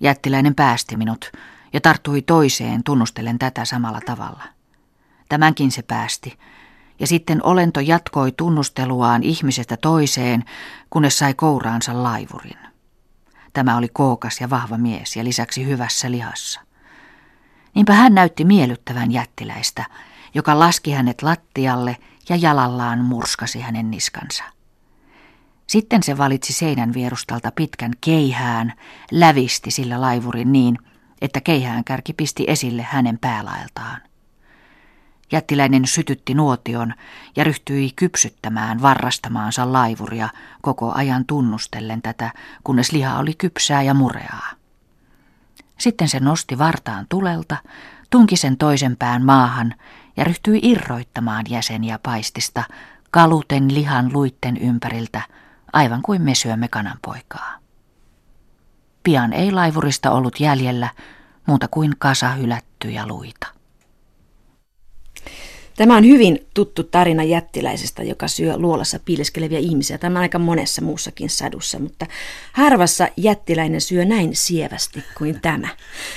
[0.00, 1.32] Jättiläinen päästi minut
[1.72, 4.44] ja tarttui toiseen tunnustellen tätä samalla tavalla.
[5.28, 6.38] Tämänkin se päästi,
[7.00, 10.44] ja sitten olento jatkoi tunnusteluaan ihmisestä toiseen,
[10.90, 12.69] kunnes sai kouraansa laivurin.
[13.52, 16.60] Tämä oli kookas ja vahva mies ja lisäksi hyvässä lihassa.
[17.74, 19.84] Niinpä hän näytti miellyttävän jättiläistä–
[20.34, 21.96] joka laski hänet lattialle
[22.28, 24.44] ja jalallaan murskasi hänen niskansa.
[25.66, 28.72] Sitten se valitsi seinän vierustalta pitkän keihään,
[29.12, 30.78] lävisti sillä laivurin niin,
[31.20, 34.00] että keihään kärki pisti esille hänen päälaeltaan.
[35.32, 36.94] Jättiläinen sytytti nuotion
[37.36, 40.28] ja ryhtyi kypsyttämään varrastamaansa laivuria
[40.62, 42.32] koko ajan tunnustellen tätä,
[42.64, 44.50] kunnes liha oli kypsää ja mureaa.
[45.78, 47.56] Sitten se nosti vartaan tulelta,
[48.10, 49.74] tunki sen toisen pään maahan
[50.16, 52.64] ja ryhtyi irroittamaan jäseniä paistista
[53.10, 55.22] kaluten lihan luitten ympäriltä,
[55.72, 57.58] aivan kuin me syömme kananpoikaa.
[59.02, 60.88] Pian ei laivurista ollut jäljellä
[61.46, 63.59] muuta kuin kasa hylättyjä luita.
[65.80, 69.98] Tämä on hyvin tuttu tarina jättiläisestä, joka syö luolassa piileskeleviä ihmisiä.
[69.98, 72.06] Tämä on aika monessa muussakin sadussa, mutta
[72.52, 75.68] harvassa jättiläinen syö näin sievästi kuin tämä.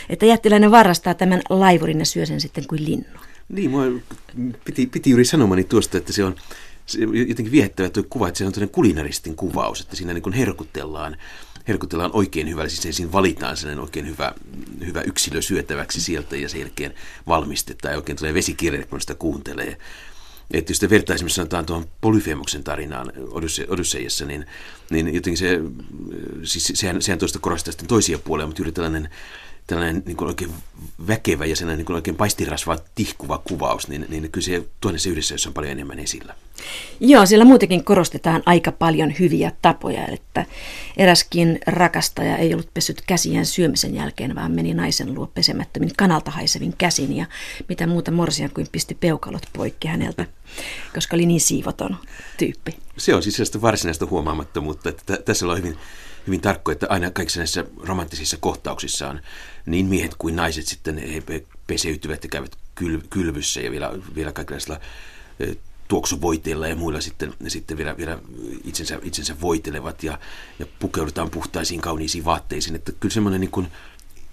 [0.09, 3.19] Että jättiläinen varastaa tämän laivurin ja syö sen sitten kuin linnu.
[3.49, 3.83] Niin, mua
[4.65, 6.35] piti, piti juuri sanomani tuosta, että se on
[6.85, 11.17] se jotenkin viehättävä tuo kuva, että se on kulinaristin kuvaus, että siinä niin kuin herkutellaan,
[11.67, 14.33] herkutellaan oikein hyvällä, siis siinä valitaan sellainen oikein hyvä,
[14.85, 16.93] hyvä yksilö syötäväksi sieltä ja sen jälkeen
[17.27, 19.77] valmistetaan ja oikein tulee vesikirja, kun sitä kuuntelee.
[20.51, 23.11] Että jos te esimerkiksi sanotaan tuohon Polyfemoksen tarinaan
[23.67, 24.45] Odysseiassa, niin,
[24.89, 25.59] niin jotenkin se,
[26.43, 29.09] siis sehän, sehän toista korostaa sitten toisia puolia, mutta juuri tällainen
[29.73, 30.51] tällainen niin kuin oikein
[31.07, 35.35] väkevä ja sellainen niin kuin oikein paistirasva tihkuva kuvaus, niin, niin kyllä se tuonnessa yhdessä
[35.49, 36.35] on paljon enemmän esillä.
[36.99, 40.45] Joo, siellä muutenkin korostetaan aika paljon hyviä tapoja, että
[40.97, 46.73] eräskin rakastaja ei ollut pessyt käsiään syömisen jälkeen, vaan meni naisen luo pesemättömin kanalta haisevin
[46.77, 47.25] käsin ja
[47.69, 50.25] mitä muuta morsian kuin pisti peukalot poikki häneltä,
[50.93, 51.97] koska oli niin siivoton
[52.37, 52.75] tyyppi.
[52.97, 55.77] Se on siis sellaista varsinaista huomaamattomuutta, että tässä on hyvin
[56.27, 59.21] hyvin tarkko, että aina kaikissa näissä romanttisissa kohtauksissaan
[59.65, 61.23] niin miehet kuin naiset sitten he
[61.67, 64.79] peseytyvät ja käyvät kyl, kylvyssä ja vielä, vielä kaikenlaisilla
[65.87, 68.19] tuoksuvoiteilla ja muilla sitten, sitten vielä, vielä
[68.63, 70.19] itsensä, itsensä voitelevat ja,
[70.59, 72.75] ja pukeudutaan puhtaisiin kauniisiin vaatteisiin.
[72.75, 73.67] Että kyllä semmoinen niin kuin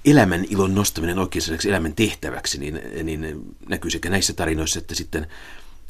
[0.04, 5.26] elämän ilon nostaminen oikein elämän tehtäväksi niin, niin näkyy sekä näissä tarinoissa että sitten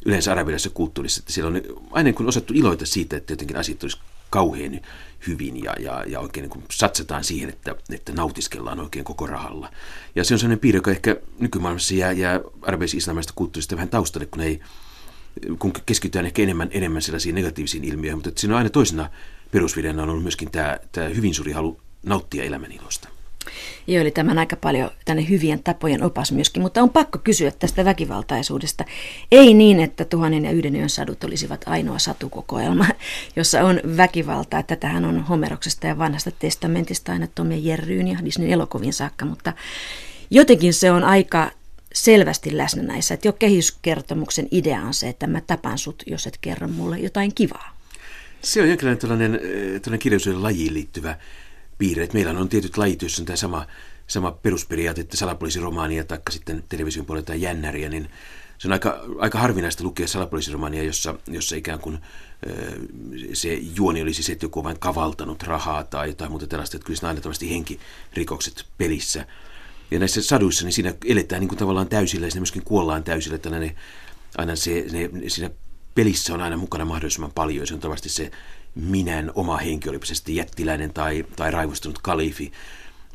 [0.05, 1.61] yleensä arabialaisessa kulttuurissa, että siellä on
[1.91, 3.97] aina kun osattu iloita siitä, että jotenkin asiat olisi
[4.29, 4.81] kauhean
[5.27, 9.71] hyvin ja, ja, ja oikein niin satsataan siihen, että, että nautiskellaan oikein koko rahalla.
[10.15, 14.25] Ja se on sellainen piirre, joka ehkä nykymaailmassa jää, jää arabeis islamilaisesta kulttuurista vähän taustalle,
[14.25, 14.61] kun, ei,
[15.59, 19.09] kun keskitytään ehkä enemmän, enemmän sellaisiin negatiivisiin ilmiöihin, mutta siinä on aina toisena
[19.51, 23.09] perusvideona on ollut myöskin tämä, tämä hyvin suuri halu nauttia elämänilosta.
[23.87, 27.85] Joo, eli tämän aika paljon tänne hyvien tapojen opas myöskin, mutta on pakko kysyä tästä
[27.85, 28.85] väkivaltaisuudesta.
[29.31, 32.85] Ei niin, että tuhannen ja yhden yön sadut olisivat ainoa satukokoelma,
[33.35, 34.63] jossa on väkivaltaa.
[34.63, 39.53] Tätähän on Homeroksesta ja vanhasta testamentista aina Tom ja Jerryyn ja Disneyn elokuviin saakka, mutta
[40.29, 41.51] jotenkin se on aika
[41.93, 43.13] selvästi läsnä näissä.
[43.13, 47.35] Että jo kehyskertomuksen idea on se, että mä tapan sut, jos et kerro mulle jotain
[47.35, 47.77] kivaa.
[48.41, 49.41] Se on jonkinlainen tällainen, eh,
[49.81, 51.15] tällainen kirjallisuuden lajiin liittyvä
[51.81, 52.03] piirre.
[52.03, 53.65] Että meillä on tietyt lajit, joissa on tämä sama,
[54.07, 58.09] sama perusperiaate, että salapoliisiromaania tai sitten television puolelta jännäriä, niin
[58.57, 61.97] se on aika, aika harvinaista lukea salapoliisiromaania, jossa, jossa ikään kuin
[63.33, 66.85] se juoni olisi se, että joku on vain kavaltanut rahaa tai jotain muuta tällaista, että
[66.85, 69.25] kyllä siinä aina henkirikokset pelissä.
[69.91, 73.35] Ja näissä saduissa, niin siinä eletään niin kuin tavallaan täysillä ja siinä myöskin kuollaan täysillä.
[73.35, 73.75] Että ne,
[74.37, 75.49] aina se, ne, siinä
[75.95, 77.67] pelissä on aina mukana mahdollisimman paljon.
[77.67, 78.31] Se on tavallaan se
[78.75, 82.51] minän oma henki, olipa se sitten jättiläinen tai, tai raivostunut kalifi.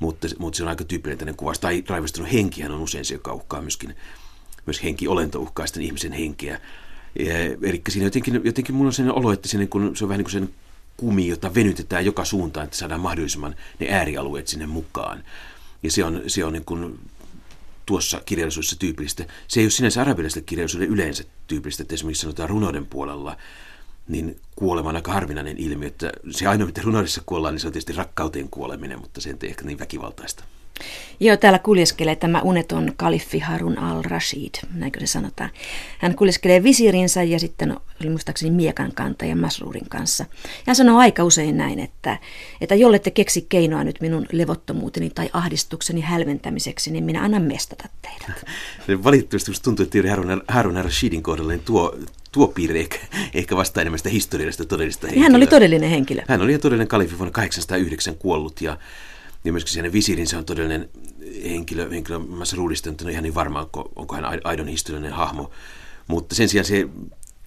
[0.01, 1.59] Mutta, mutta se on aika tyypillinen tämmöinen kuvaus.
[1.59, 3.97] Tai raivostunut henkihän on usein se, joka uhkaa myöskin,
[4.67, 6.61] myös henkiolento uhkaa sitten ihmisen henkeä.
[7.63, 10.25] Eli siinä jotenkin, jotenkin mulla on sellainen olo, että siinä, kun se on vähän niin
[10.25, 10.55] kuin sen
[10.97, 15.25] kumi, jota venytetään joka suuntaan, että saadaan mahdollisimman ne äärialueet sinne mukaan.
[15.83, 16.99] Ja se on, se on niin kuin
[17.87, 19.25] tuossa kirjallisuudessa tyypillistä.
[19.49, 23.37] Se ei ole sinänsä arabilaiselle kirjallisuudelle yleensä tyypillistä, että esimerkiksi sanotaan runouden puolella,
[24.09, 25.89] niin kuolema on aika harvinainen ilmiö.
[25.89, 29.49] Että se ainoa, mitä runoudessa kuollaan, niin se on tietysti rakkauteen kuoleminen, mutta se ei
[29.49, 30.45] ehkä niin väkivaltaista.
[31.21, 35.51] Joo, täällä kuljeskelee tämä uneton kaliffi Harun al-Rashid, näinkö se sanotaan.
[35.99, 40.25] Hän kuljeskelee visiirinsä ja sitten oli muistaakseni miekan kantaja Masruurin kanssa.
[40.45, 42.19] Ja hän sanoo aika usein näin, että,
[42.61, 48.45] että jollette keksi keinoa nyt minun levottomuuteni tai ahdistukseni hälventämiseksi, niin minä annan mestata teidät.
[49.05, 51.99] Valitettavasti tuntuu, että Harun, Harun al-Rashidin kohdalla niin tuo,
[52.37, 52.99] tuo piirre ehkä,
[53.35, 55.25] ehkä vastaa enemmän sitä historiallista todellista henkilöä.
[55.25, 56.23] Hän oli todellinen henkilö.
[56.29, 58.79] Hän oli todellinen kalifi vuonna 809 kuollut ja
[59.45, 60.89] ja myöskin siinä visirin se on todellinen
[61.45, 65.51] henkilö, henkilö mä ruudistan, että ihan niin varma, onko, onko hän aidon historiallinen hahmo.
[66.07, 66.89] Mutta sen sijaan se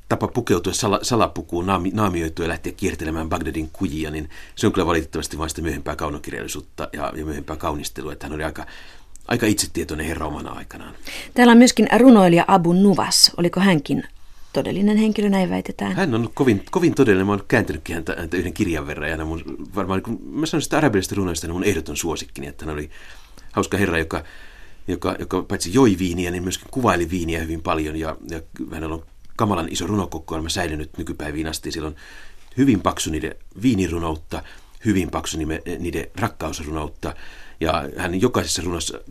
[0.10, 4.86] tapa pukeutua sala, salapukuun, naami, naamioitua ja lähteä kiertelemään Bagdadin kujia, niin se on kyllä
[4.86, 8.65] valitettavasti vain sitä myöhempää kaunokirjallisuutta ja, ja myöhempää kaunistelua, että hän oli aika,
[9.28, 10.95] aika itsetietoinen herra omana aikanaan.
[11.34, 13.32] Täällä on myöskin runoilija Abu Nuvas.
[13.38, 14.04] Oliko hänkin
[14.53, 15.95] todellinen henkilö, näin väitetään.
[15.95, 17.25] Hän on kovin, kovin todellinen.
[17.25, 19.09] Mä oon kääntänytkin häntä, häntä yhden kirjan verran.
[19.09, 19.43] Ja mun,
[19.75, 22.89] varmaan, kun mä sanoin sitä arabialaisista runoista, niin mun ehdoton suosikkini, että hän oli
[23.51, 24.23] hauska herra, joka,
[24.88, 27.95] joka, joka paitsi joi viiniä, niin myöskin kuvaili viiniä hyvin paljon.
[27.95, 31.71] Ja, ja hänellä on kamalan iso runokokoelma säilynyt nykypäiviin asti.
[31.71, 31.95] Siellä on
[32.57, 34.43] hyvin paksu niiden viinirunoutta,
[34.85, 35.38] hyvin paksu
[35.79, 37.15] niiden rakkausrunoutta.
[37.59, 38.62] Ja hän jokaisessa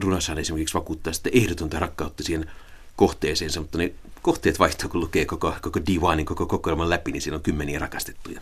[0.03, 2.51] runossa hän esimerkiksi vakuuttaa sitten ehdotonta rakkautta siihen
[2.99, 7.37] kohteeseensa, mutta ne kohteet vaihtuu, kun lukee koko, koko divanin, koko kokoelman läpi, niin siinä
[7.37, 8.41] on kymmeniä rakastettuja.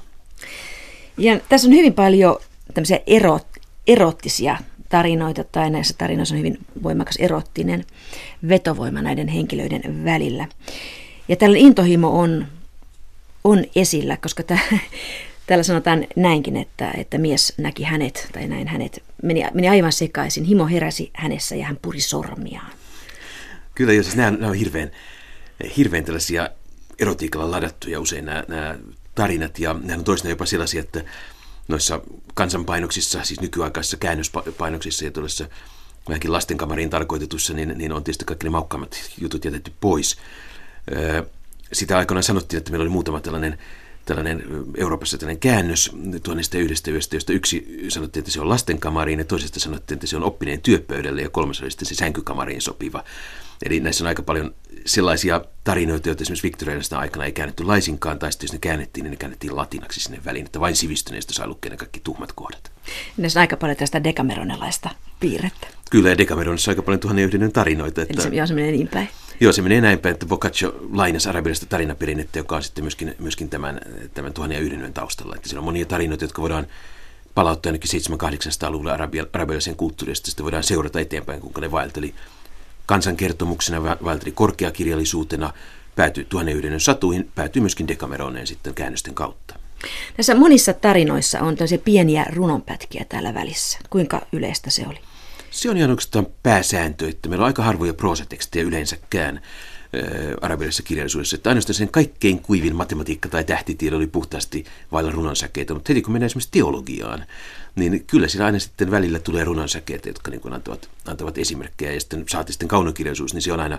[1.18, 2.36] Ja tässä on hyvin paljon
[2.74, 3.46] tämmöisiä erot,
[3.86, 4.56] erottisia
[4.88, 7.84] tarinoita, tai näissä tarinoissa on hyvin voimakas erottinen
[8.48, 10.48] vetovoima näiden henkilöiden välillä.
[11.28, 12.46] Ja tällä intohimo on,
[13.44, 14.60] on esillä, koska tämä,
[15.46, 20.44] täällä sanotaan näinkin, että, että mies näki hänet, tai näin hänet, meni, meni aivan sekaisin.
[20.44, 22.72] Himo heräsi hänessä ja hän puri sormiaan.
[23.76, 24.90] Kyllä, ja siis nämä, nämä on hirveän,
[25.76, 26.50] hirveän tällaisia
[26.98, 28.78] erotiikalla ladattuja usein nämä, nämä
[29.14, 31.04] tarinat, ja nämä on toisena jopa sellaisia, että
[31.68, 32.00] noissa
[32.34, 35.48] kansanpainoksissa, siis nykyaikaisissa käännöspainoksissa ja tuollaisessa
[36.08, 40.16] vähänkin lastenkamariin tarkoitetussa, niin, niin on tietysti kaikki ne maukkaammat jutut jätetty pois.
[41.72, 43.58] Sitä aikoinaan sanottiin, että meillä oli muutama tällainen
[44.06, 44.42] tällainen
[44.76, 45.92] Euroopassa tällainen käännös
[46.22, 50.16] tuonnista yhdestä yöstä, josta yksi sanottiin, että se on lastenkamariin ja toisesta sanottiin, että se
[50.16, 53.04] on oppineen työpöydälle ja kolmas oli sitten se sänkykamariin sopiva.
[53.64, 54.54] Eli näissä on aika paljon
[54.86, 59.10] sellaisia tarinoita, joita esimerkiksi viktorianisesta aikana ei käännetty laisinkaan, tai sitten jos ne käännettiin, niin
[59.10, 62.72] ne käännettiin latinaksi sinne väliin, että vain sivistyneistä saa lukea ne kaikki tuhmat kohdat.
[63.16, 64.90] Näissä on aika paljon tästä dekameronelaista
[65.20, 65.66] piirrettä.
[65.90, 68.02] Kyllä, ja dekameronissa on aika paljon tuhannen yhden tarinoita.
[68.02, 68.14] Että...
[68.14, 69.08] Eli se, joo, se menee niin päin.
[69.40, 73.48] Joo, se menee näin päin, että Boccaccio lainasi arabilaista tarinaperinnettä, joka on sitten myöskin, myöskin
[73.48, 73.80] tämän,
[74.14, 75.36] tämän tuhannen yhden yön taustalla.
[75.36, 76.66] Että siellä on monia tarinoita, jotka voidaan
[77.34, 78.92] palauttaa ainakin 700-800-luvulle
[79.32, 82.14] arabialaisen kulttuurista, sitten voidaan seurata eteenpäin, kuinka ne vaelteli
[82.86, 85.52] kansankertomuksena, vaelteli korkeakirjallisuutena,
[85.96, 89.58] päätyi tuhannen yhden satuihin, päätyi myöskin Dekameroneen sitten käännösten kautta.
[90.16, 93.78] Tässä monissa tarinoissa on tämmöisiä pieniä runonpätkiä täällä välissä.
[93.90, 94.98] Kuinka yleistä se oli?
[95.56, 99.40] Se on ihan oikeastaan pääsääntö, että meillä on aika harvoja proosatekstejä yleensäkään
[100.40, 101.36] arabialaisessa kirjallisuudessa.
[101.36, 106.12] Että ainoastaan sen kaikkein kuivin matematiikka tai tähtitiede oli puhtaasti vailla runonsäkeitä, mutta heti kun
[106.12, 107.24] mennään esimerkiksi teologiaan,
[107.76, 112.24] niin kyllä siinä aina sitten välillä tulee runonsäkeitä, jotka niin antavat, antavat esimerkkejä, ja sitten
[112.28, 113.78] saati sitten kaunokirjallisuus, niin se on aina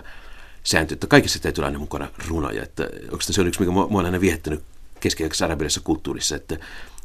[0.64, 2.62] sääntö, että kaikessa täytyy olla aina mukana runoja.
[2.62, 4.62] Että oikeastaan se on yksi, mikä mua on aina viettänyt
[5.00, 6.56] keskiaikaisessa arabialaisessa kulttuurissa, että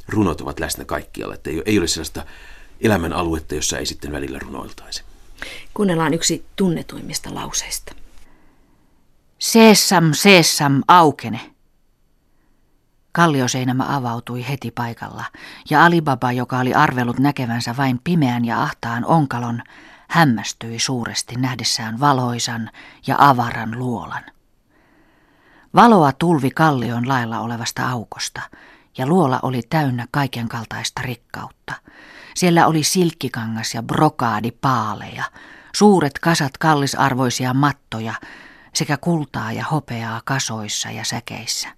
[0.08, 2.26] runot ovat läsnä kaikkialla, että ei, ei ole sellaista
[2.80, 5.02] elämän aluetta, jossa ei sitten välillä runoiltaisi.
[5.74, 7.94] Kuunnellaan yksi tunnetuimmista lauseista.
[9.38, 11.40] Seessam, seessam, aukene.
[13.12, 15.24] Kallioseinämä avautui heti paikalla,
[15.70, 19.62] ja Alibaba, joka oli arvellut näkevänsä vain pimeän ja ahtaan onkalon,
[20.08, 22.70] hämmästyi suuresti nähdessään valoisan
[23.06, 24.24] ja avaran luolan.
[25.74, 28.40] Valoa tulvi kallion lailla olevasta aukosta,
[28.98, 31.74] ja luola oli täynnä kaiken kaltaista rikkautta.
[32.34, 35.24] Siellä oli silkkikangas ja brokaadi paaleja,
[35.74, 38.14] suuret kasat kallisarvoisia mattoja
[38.74, 41.68] sekä kultaa ja hopeaa kasoissa ja säkeissä.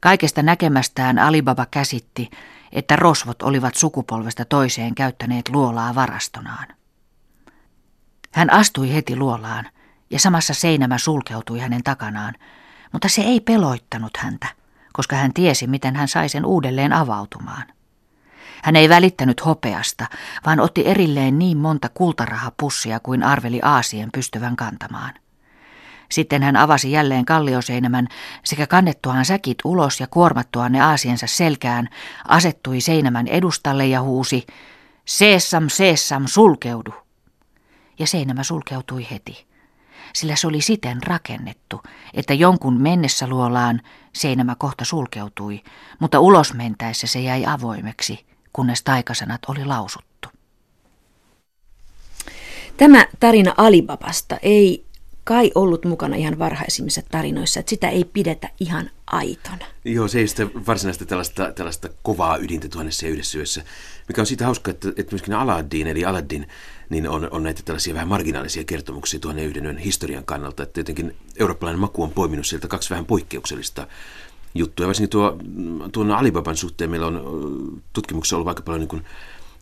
[0.00, 2.30] Kaikesta näkemästään Alibaba käsitti,
[2.72, 6.66] että rosvot olivat sukupolvesta toiseen käyttäneet luolaa varastonaan.
[8.32, 9.64] Hän astui heti luolaan
[10.10, 12.34] ja samassa seinämä sulkeutui hänen takanaan,
[12.92, 14.46] mutta se ei peloittanut häntä,
[14.92, 17.64] koska hän tiesi, miten hän sai sen uudelleen avautumaan.
[18.64, 20.06] Hän ei välittänyt hopeasta,
[20.46, 25.14] vaan otti erilleen niin monta kultarahapussia kuin arveli Aasien pystyvän kantamaan.
[26.10, 28.08] Sitten hän avasi jälleen kallioseinämän
[28.44, 31.88] sekä kannettuaan säkit ulos ja kuormattuaan ne aasiensa selkään,
[32.28, 34.46] asettui seinämän edustalle ja huusi,
[35.04, 36.94] Seessam, seessam, sulkeudu!
[37.98, 39.46] Ja seinämä sulkeutui heti,
[40.14, 41.82] sillä se oli siten rakennettu,
[42.14, 43.80] että jonkun mennessä luolaan
[44.12, 45.62] seinämä kohta sulkeutui,
[45.98, 50.28] mutta ulos mentäessä se jäi avoimeksi, kunnes taikasanat oli lausuttu.
[52.76, 54.84] Tämä tarina Alibabasta ei
[55.24, 59.66] kai ollut mukana ihan varhaisimmissa tarinoissa, että sitä ei pidetä ihan aitona.
[59.84, 63.64] Joo, se ei sitä varsinaista tällaista, tällaista kovaa ydintä tuhannessa ja yhdessä yössä,
[64.08, 66.48] mikä on siitä hauska, että, että myöskin Aladdin, eli Aladdin,
[66.90, 71.16] niin on, on näitä tällaisia vähän marginaalisia kertomuksia tuhannen yhden yön historian kannalta, että jotenkin
[71.36, 73.86] eurooppalainen maku on poiminut sieltä kaksi vähän poikkeuksellista
[74.54, 74.86] juttuja.
[74.86, 75.38] Varsinkin tuo,
[75.92, 79.04] tuon Alibaban suhteen meillä on tutkimuksessa ollut aika paljon niin kuin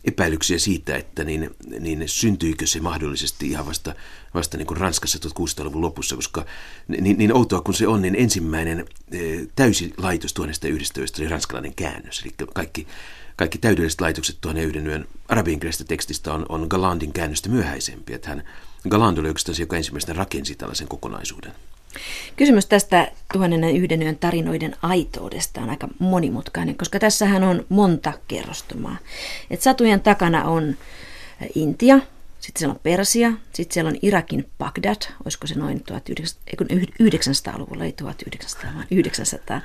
[0.03, 3.95] epäilyksiä siitä, että niin, niin syntyikö se mahdollisesti ihan vasta,
[4.33, 6.45] vasta niin kuin Ranskassa 1600-luvun lopussa, koska
[6.87, 9.17] niin, niin outoa kuin se on, niin ensimmäinen e,
[9.55, 12.21] täysi laitos tuonnesta yhdestä oli ranskalainen käännös.
[12.21, 12.87] Eli kaikki,
[13.35, 18.13] kaikki täydelliset laitokset tuonne yhden yön arabiankielisestä tekstistä on, on Galandin käännöstä myöhäisempi.
[18.13, 18.43] Että hän,
[18.89, 21.51] Galand oli se, joka ensimmäistä rakensi tällaisen kokonaisuuden.
[22.35, 28.97] Kysymys tästä tuhannen yhden yön tarinoiden aitoudesta on aika monimutkainen, koska tässähän on monta kerrostumaa.
[29.49, 30.77] Et satujen takana on
[31.55, 31.99] Intia,
[32.39, 38.71] sitten siellä on Persia, sitten siellä on Irakin Bagdad, olisiko se noin 1900-luvulla, ei 1900,
[38.75, 39.61] vaan 900.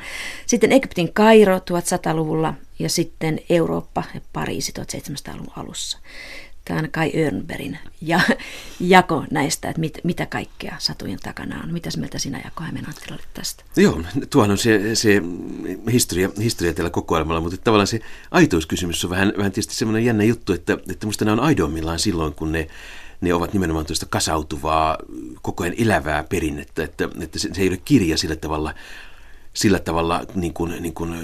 [0.47, 5.99] Sitten Egyptin Kairo 1100-luvulla ja sitten Eurooppa ja Pariisi 1700-luvun alussa.
[6.69, 8.21] Tämä on Kai Örnbergin ja,
[8.81, 11.73] jako näistä, että mit, mitä kaikkea satujen takana on.
[11.73, 13.65] Mitäs mieltä sinä Jako Hämeen Anttila tästä?
[13.77, 15.23] Joo, tuohan on se, se
[15.93, 18.01] historia, historia tällä kokoelmalla, mutta tavallaan se
[18.31, 22.35] aitouskysymys on vähän, vähän tietysti semmoinen jännä juttu, että, että musta nämä on aidoimmillaan silloin,
[22.35, 22.69] kun ne,
[23.21, 24.99] ne ovat nimenomaan tuosta kasautuvaa,
[25.43, 28.75] koko ajan elävää perinnettä, että, että se, se ei ole kirja sillä tavalla
[29.55, 31.15] sillä tavalla, niin kuin, niin kuin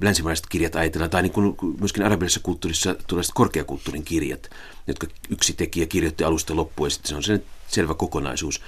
[0.00, 4.50] länsimaiset kirjat ajatellaan, tai niin kuin myöskin arabialaisessa kulttuurissa tällaiset korkeakulttuurin kirjat,
[4.86, 8.60] jotka yksi tekijä kirjoitti alusta loppuun, ja sitten se on sen selvä kokonaisuus.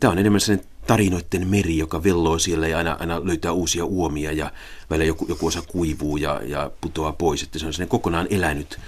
[0.00, 4.32] Tämä on enemmän sellainen tarinoiden meri, joka velloo siellä ja aina, aina löytää uusia uomia
[4.32, 4.52] ja
[4.90, 7.42] välillä joku, joku osa kuivuu ja, ja putoaa pois.
[7.42, 8.78] Että se on sellainen kokonaan elänyt.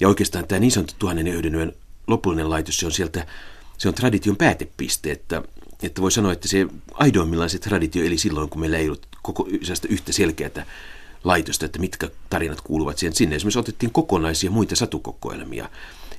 [0.00, 1.72] Ja oikeastaan tämä niin sanottu tuhannen yhden yön
[2.06, 3.26] lopullinen laitos, se on sieltä,
[3.78, 5.42] se on tradition päätepiste, että
[5.82, 9.48] että voi sanoa, että se aidoimmillaan se traditio eli silloin, kun meillä ei ollut koko
[9.88, 10.66] yhtä selkeää
[11.24, 13.14] laitosta, että mitkä tarinat kuuluvat siihen.
[13.14, 15.68] Sinne esimerkiksi otettiin kokonaisia muita satukokoelmia.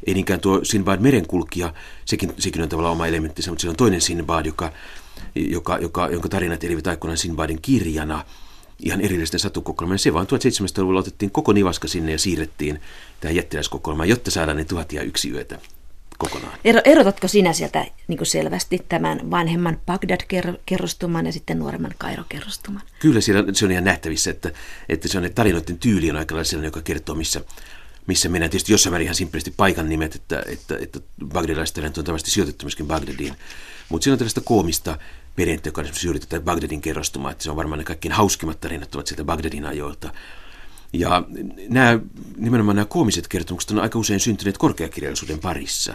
[0.08, 1.74] Ei niinkään tuo Sinbad merenkulkija,
[2.06, 4.72] sekin, sekin on tavallaan oma elementtinsä, mutta siellä on toinen Sinbad, joka,
[5.36, 8.26] joka, joka, jonka tarinat elivät aikoinaan Sinbadin kirjana
[8.80, 10.00] ihan erillisten satukokoelmien.
[10.00, 12.82] Se vaan 1700-luvulla otettiin koko nivaska sinne ja siirrettiin
[13.20, 15.60] tähän jättiläiskokoelmaan, jotta saadaan ne tuhat ja yksi yötä
[16.20, 16.60] kokonaan.
[16.66, 22.82] Ero, erotatko sinä sieltä niin kuin selvästi tämän vanhemman Bagdad-kerrostuman ja sitten nuoremman Kairo-kerrostuman?
[23.00, 24.52] Kyllä siellä, se on ihan nähtävissä, että,
[24.90, 27.42] että se on ne tarinoiden tyyli on aika sellainen, joka kertoo, missä,
[28.08, 28.50] missä mennään.
[28.50, 32.88] Tietysti jossain määrin ihan simppelisti paikan nimet, että, että, että bagdadilaiset on tavallisesti sijoitettu myöskin
[32.88, 33.34] Bagdadiin.
[33.90, 34.98] Mutta siinä on tällaista koomista
[35.36, 38.96] perintöä, joka on esimerkiksi tätä Bagdadin kerrostumaa, että se on varmaan ne kaikkein hauskimmat tarinat
[38.96, 40.14] ovat sieltä Bagdadin ajoilta.
[40.94, 41.24] Ja
[41.70, 42.00] nämä,
[42.38, 45.94] nimenomaan nämä koomiset kertomukset on aika usein syntyneet korkeakirjallisuuden parissa.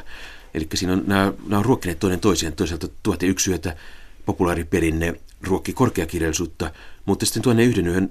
[0.54, 2.56] Eli siinä on, nämä, nämä on ruokkineet toinen toisiaan.
[2.56, 3.76] Toisaalta tuhat yksi yötä
[4.26, 6.70] populaariperinne ruokki korkeakirjallisuutta,
[7.06, 8.10] mutta sitten tuonne yhden yön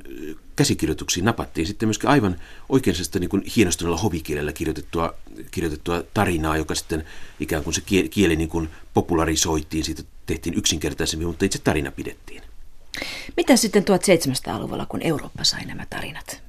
[0.56, 2.36] käsikirjoituksiin napattiin sitten myöskin aivan
[2.70, 5.16] oikeansesta niin hienostuneella hovikielellä kirjoitettua,
[5.52, 7.06] kirjoitettua tarinaa, joka sitten
[7.40, 12.42] ikään kuin se kieli niin kuin popularisoitiin, siitä tehtiin yksinkertaisemmin, mutta itse tarina pidettiin.
[13.38, 16.43] Mitä sitten 1700-luvulla, kun Eurooppa sai nämä tarinat?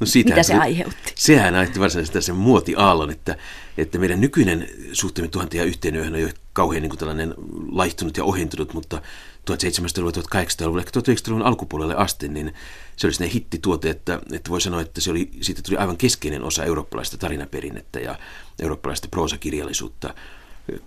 [0.00, 1.12] No Mitä se aiheutti?
[1.14, 3.36] Sehän aiheutti varsinaisesti sen muotiaallon, että,
[3.78, 7.34] että meidän nykyinen suhteemme tuhantia yhteen yöhön on jo kauhean niin kuin tällainen
[7.72, 9.02] laihtunut ja ohentunut, mutta
[9.50, 12.54] 1700-luvulla, 1800-luvulla, ehkä 1900-luvun alkupuolelle asti, niin
[12.96, 16.42] se oli sellainen hittituote, että, että voi sanoa, että se oli, siitä tuli aivan keskeinen
[16.42, 18.18] osa eurooppalaista tarinaperinnettä ja
[18.62, 20.14] eurooppalaista proosakirjallisuutta.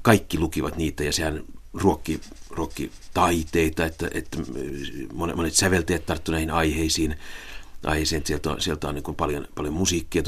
[0.01, 1.43] Kaikki lukivat niitä ja sehän
[1.73, 4.37] ruokki, ruokki taiteita, että, että
[5.13, 7.15] monet, monet säveltäjät tarttuivat näihin aiheisiin.
[7.85, 8.21] Aiheisiin.
[8.25, 10.23] Sieltä on, sieltä on niin paljon, paljon musiikkia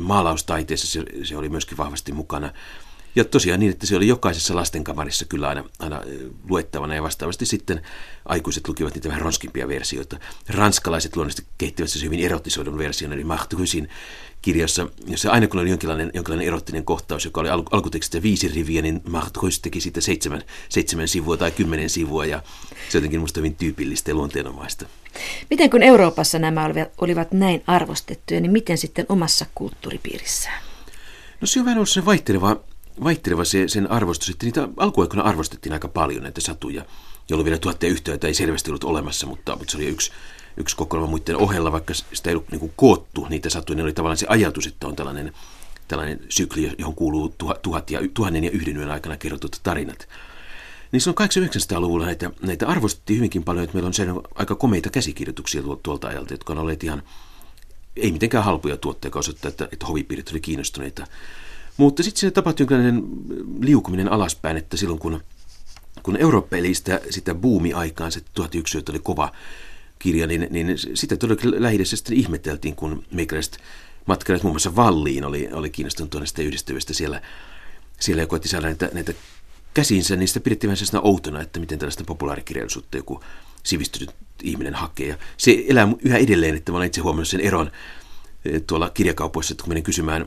[0.00, 2.52] maalaustaiteessa, se, se oli myöskin vahvasti mukana.
[3.14, 6.02] Ja tosiaan niin, että se oli jokaisessa lastenkamarissa kyllä aina, aina
[6.48, 7.82] luettavana ja vastaavasti sitten
[8.24, 10.18] aikuiset lukivat niitä vähän ronskimpia versioita.
[10.48, 13.88] Ranskalaiset luonnollisesti kehittivät se hyvin erotisoidun version, eli Marthusin
[14.42, 18.82] kirjassa, jossa aina kun oli jonkinlainen, jonkinlainen erottinen kohtaus, joka oli al- alkutekstistä viisi riviä,
[18.82, 22.42] niin Marthus teki siitä seitsemän, seitsemän sivua tai kymmenen sivua, ja
[22.72, 24.86] se on jotenkin minusta hyvin tyypillistä ja luonteenomaista.
[25.50, 30.62] Miten kun Euroopassa nämä olivat näin arvostettuja, niin miten sitten omassa kulttuuripiirissään?
[31.40, 32.60] No se on vähän ollut se vaihteleva
[33.04, 36.84] vaihteleva se, sen arvostus, että niitä alkuaikoina arvostettiin aika paljon näitä satuja,
[37.28, 40.12] jolloin vielä tuotteen yhteyttä ei selvästi ollut olemassa, mutta, mutta se oli yksi,
[40.56, 43.92] yksi kokoelma muiden ohella, vaikka sitä ei ollut niin kuin koottu niitä satuja, niin oli
[43.92, 45.32] tavallaan se ajatus, että on tällainen,
[45.88, 50.08] tällainen sykli, johon kuuluu tuhat ja, tuhannen ja yhden yön aikana kerrotut tarinat.
[50.92, 55.62] Niin on 800-900-luvulla näitä, näitä arvostettiin hyvinkin paljon, että meillä on sen aika komeita käsikirjoituksia
[55.82, 57.02] tuolta ajalta, jotka on olleet ihan
[57.96, 61.06] ei mitenkään halpoja tuotteita osoittaa, että, että hovipiirit oli kiinnostuneita
[61.76, 63.02] mutta sitten siinä tapahtui jonkinlainen
[63.60, 65.20] liukuminen alaspäin, että silloin kun,
[66.02, 69.32] kun Eurooppa eli sitä, sitä buumi-aikaan, se 1001 oli kova
[69.98, 73.58] kirja, niin, niin sitä todellakin lähidessä sitten ihmeteltiin, kun meikäläiset
[74.06, 77.22] matkailijat, muun muassa Valliin, oli, oli kiinnostunut tuonne yhdistyvistä siellä,
[78.00, 79.12] siellä ja koetti saada näitä, näitä
[79.74, 83.20] käsinsä, niin sitä pidettiin vähän outona, että miten tällaista populaarikirjallisuutta joku
[83.62, 84.10] sivistynyt
[84.42, 85.06] ihminen hakee.
[85.06, 87.70] Ja se elää yhä edelleen, että mä olen itse huomannut sen eron
[88.44, 90.26] eh, tuolla kirjakaupoissa, että kun menen kysymään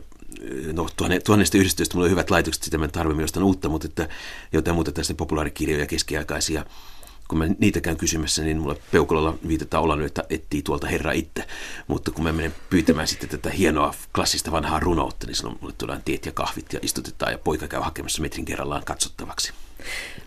[0.74, 4.10] no tuhannesta yhdistystä mulla on hyvät laitokset, sitä mä tarvitsen jostain uutta, mutta että
[4.54, 6.66] jotain muuta tästä populaarikirjoja keskiaikaisia,
[7.28, 11.48] kun mä niitä käyn kysymässä, niin mulla peukalolla viitataan olla että etsii tuolta herra itse.
[11.88, 16.02] Mutta kun mä menen pyytämään sitten tätä hienoa klassista vanhaa runoutta, niin silloin mulle tuodaan
[16.06, 19.54] tiet ja kahvit ja istutetaan ja poika käy hakemassa metrin kerrallaan katsottavaksi.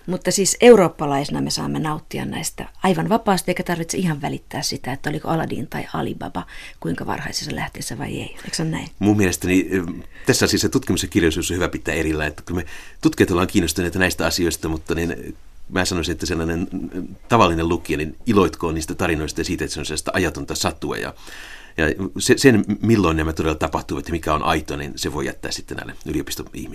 [0.07, 5.11] Mutta siis eurooppalaisena me saamme nauttia näistä aivan vapaasti, eikä tarvitse ihan välittää sitä, että
[5.11, 6.46] oliko Aladdin tai Alibaba
[6.80, 8.36] kuinka varhaisessa lähteessä vai ei.
[8.44, 8.88] Eikö se ole näin?
[8.98, 9.70] Mun mielestäni
[10.26, 12.66] tässä siis se tutkimus ja kirjallisuus on hyvä pitää erillään, että kun me
[13.00, 15.36] tutkijat ollaan kiinnostuneita näistä asioista, mutta niin
[15.68, 16.68] mä sanoisin, että sellainen
[17.28, 21.14] tavallinen lukija, niin iloitkoon niistä tarinoista ja siitä, että se on sellaista ajatonta satua ja
[21.78, 21.86] ja
[22.18, 25.76] se, sen, milloin nämä todella tapahtuvat ja mikä on aito, niin se voi jättää sitten
[25.76, 26.74] näille yliopisto-ihmisille.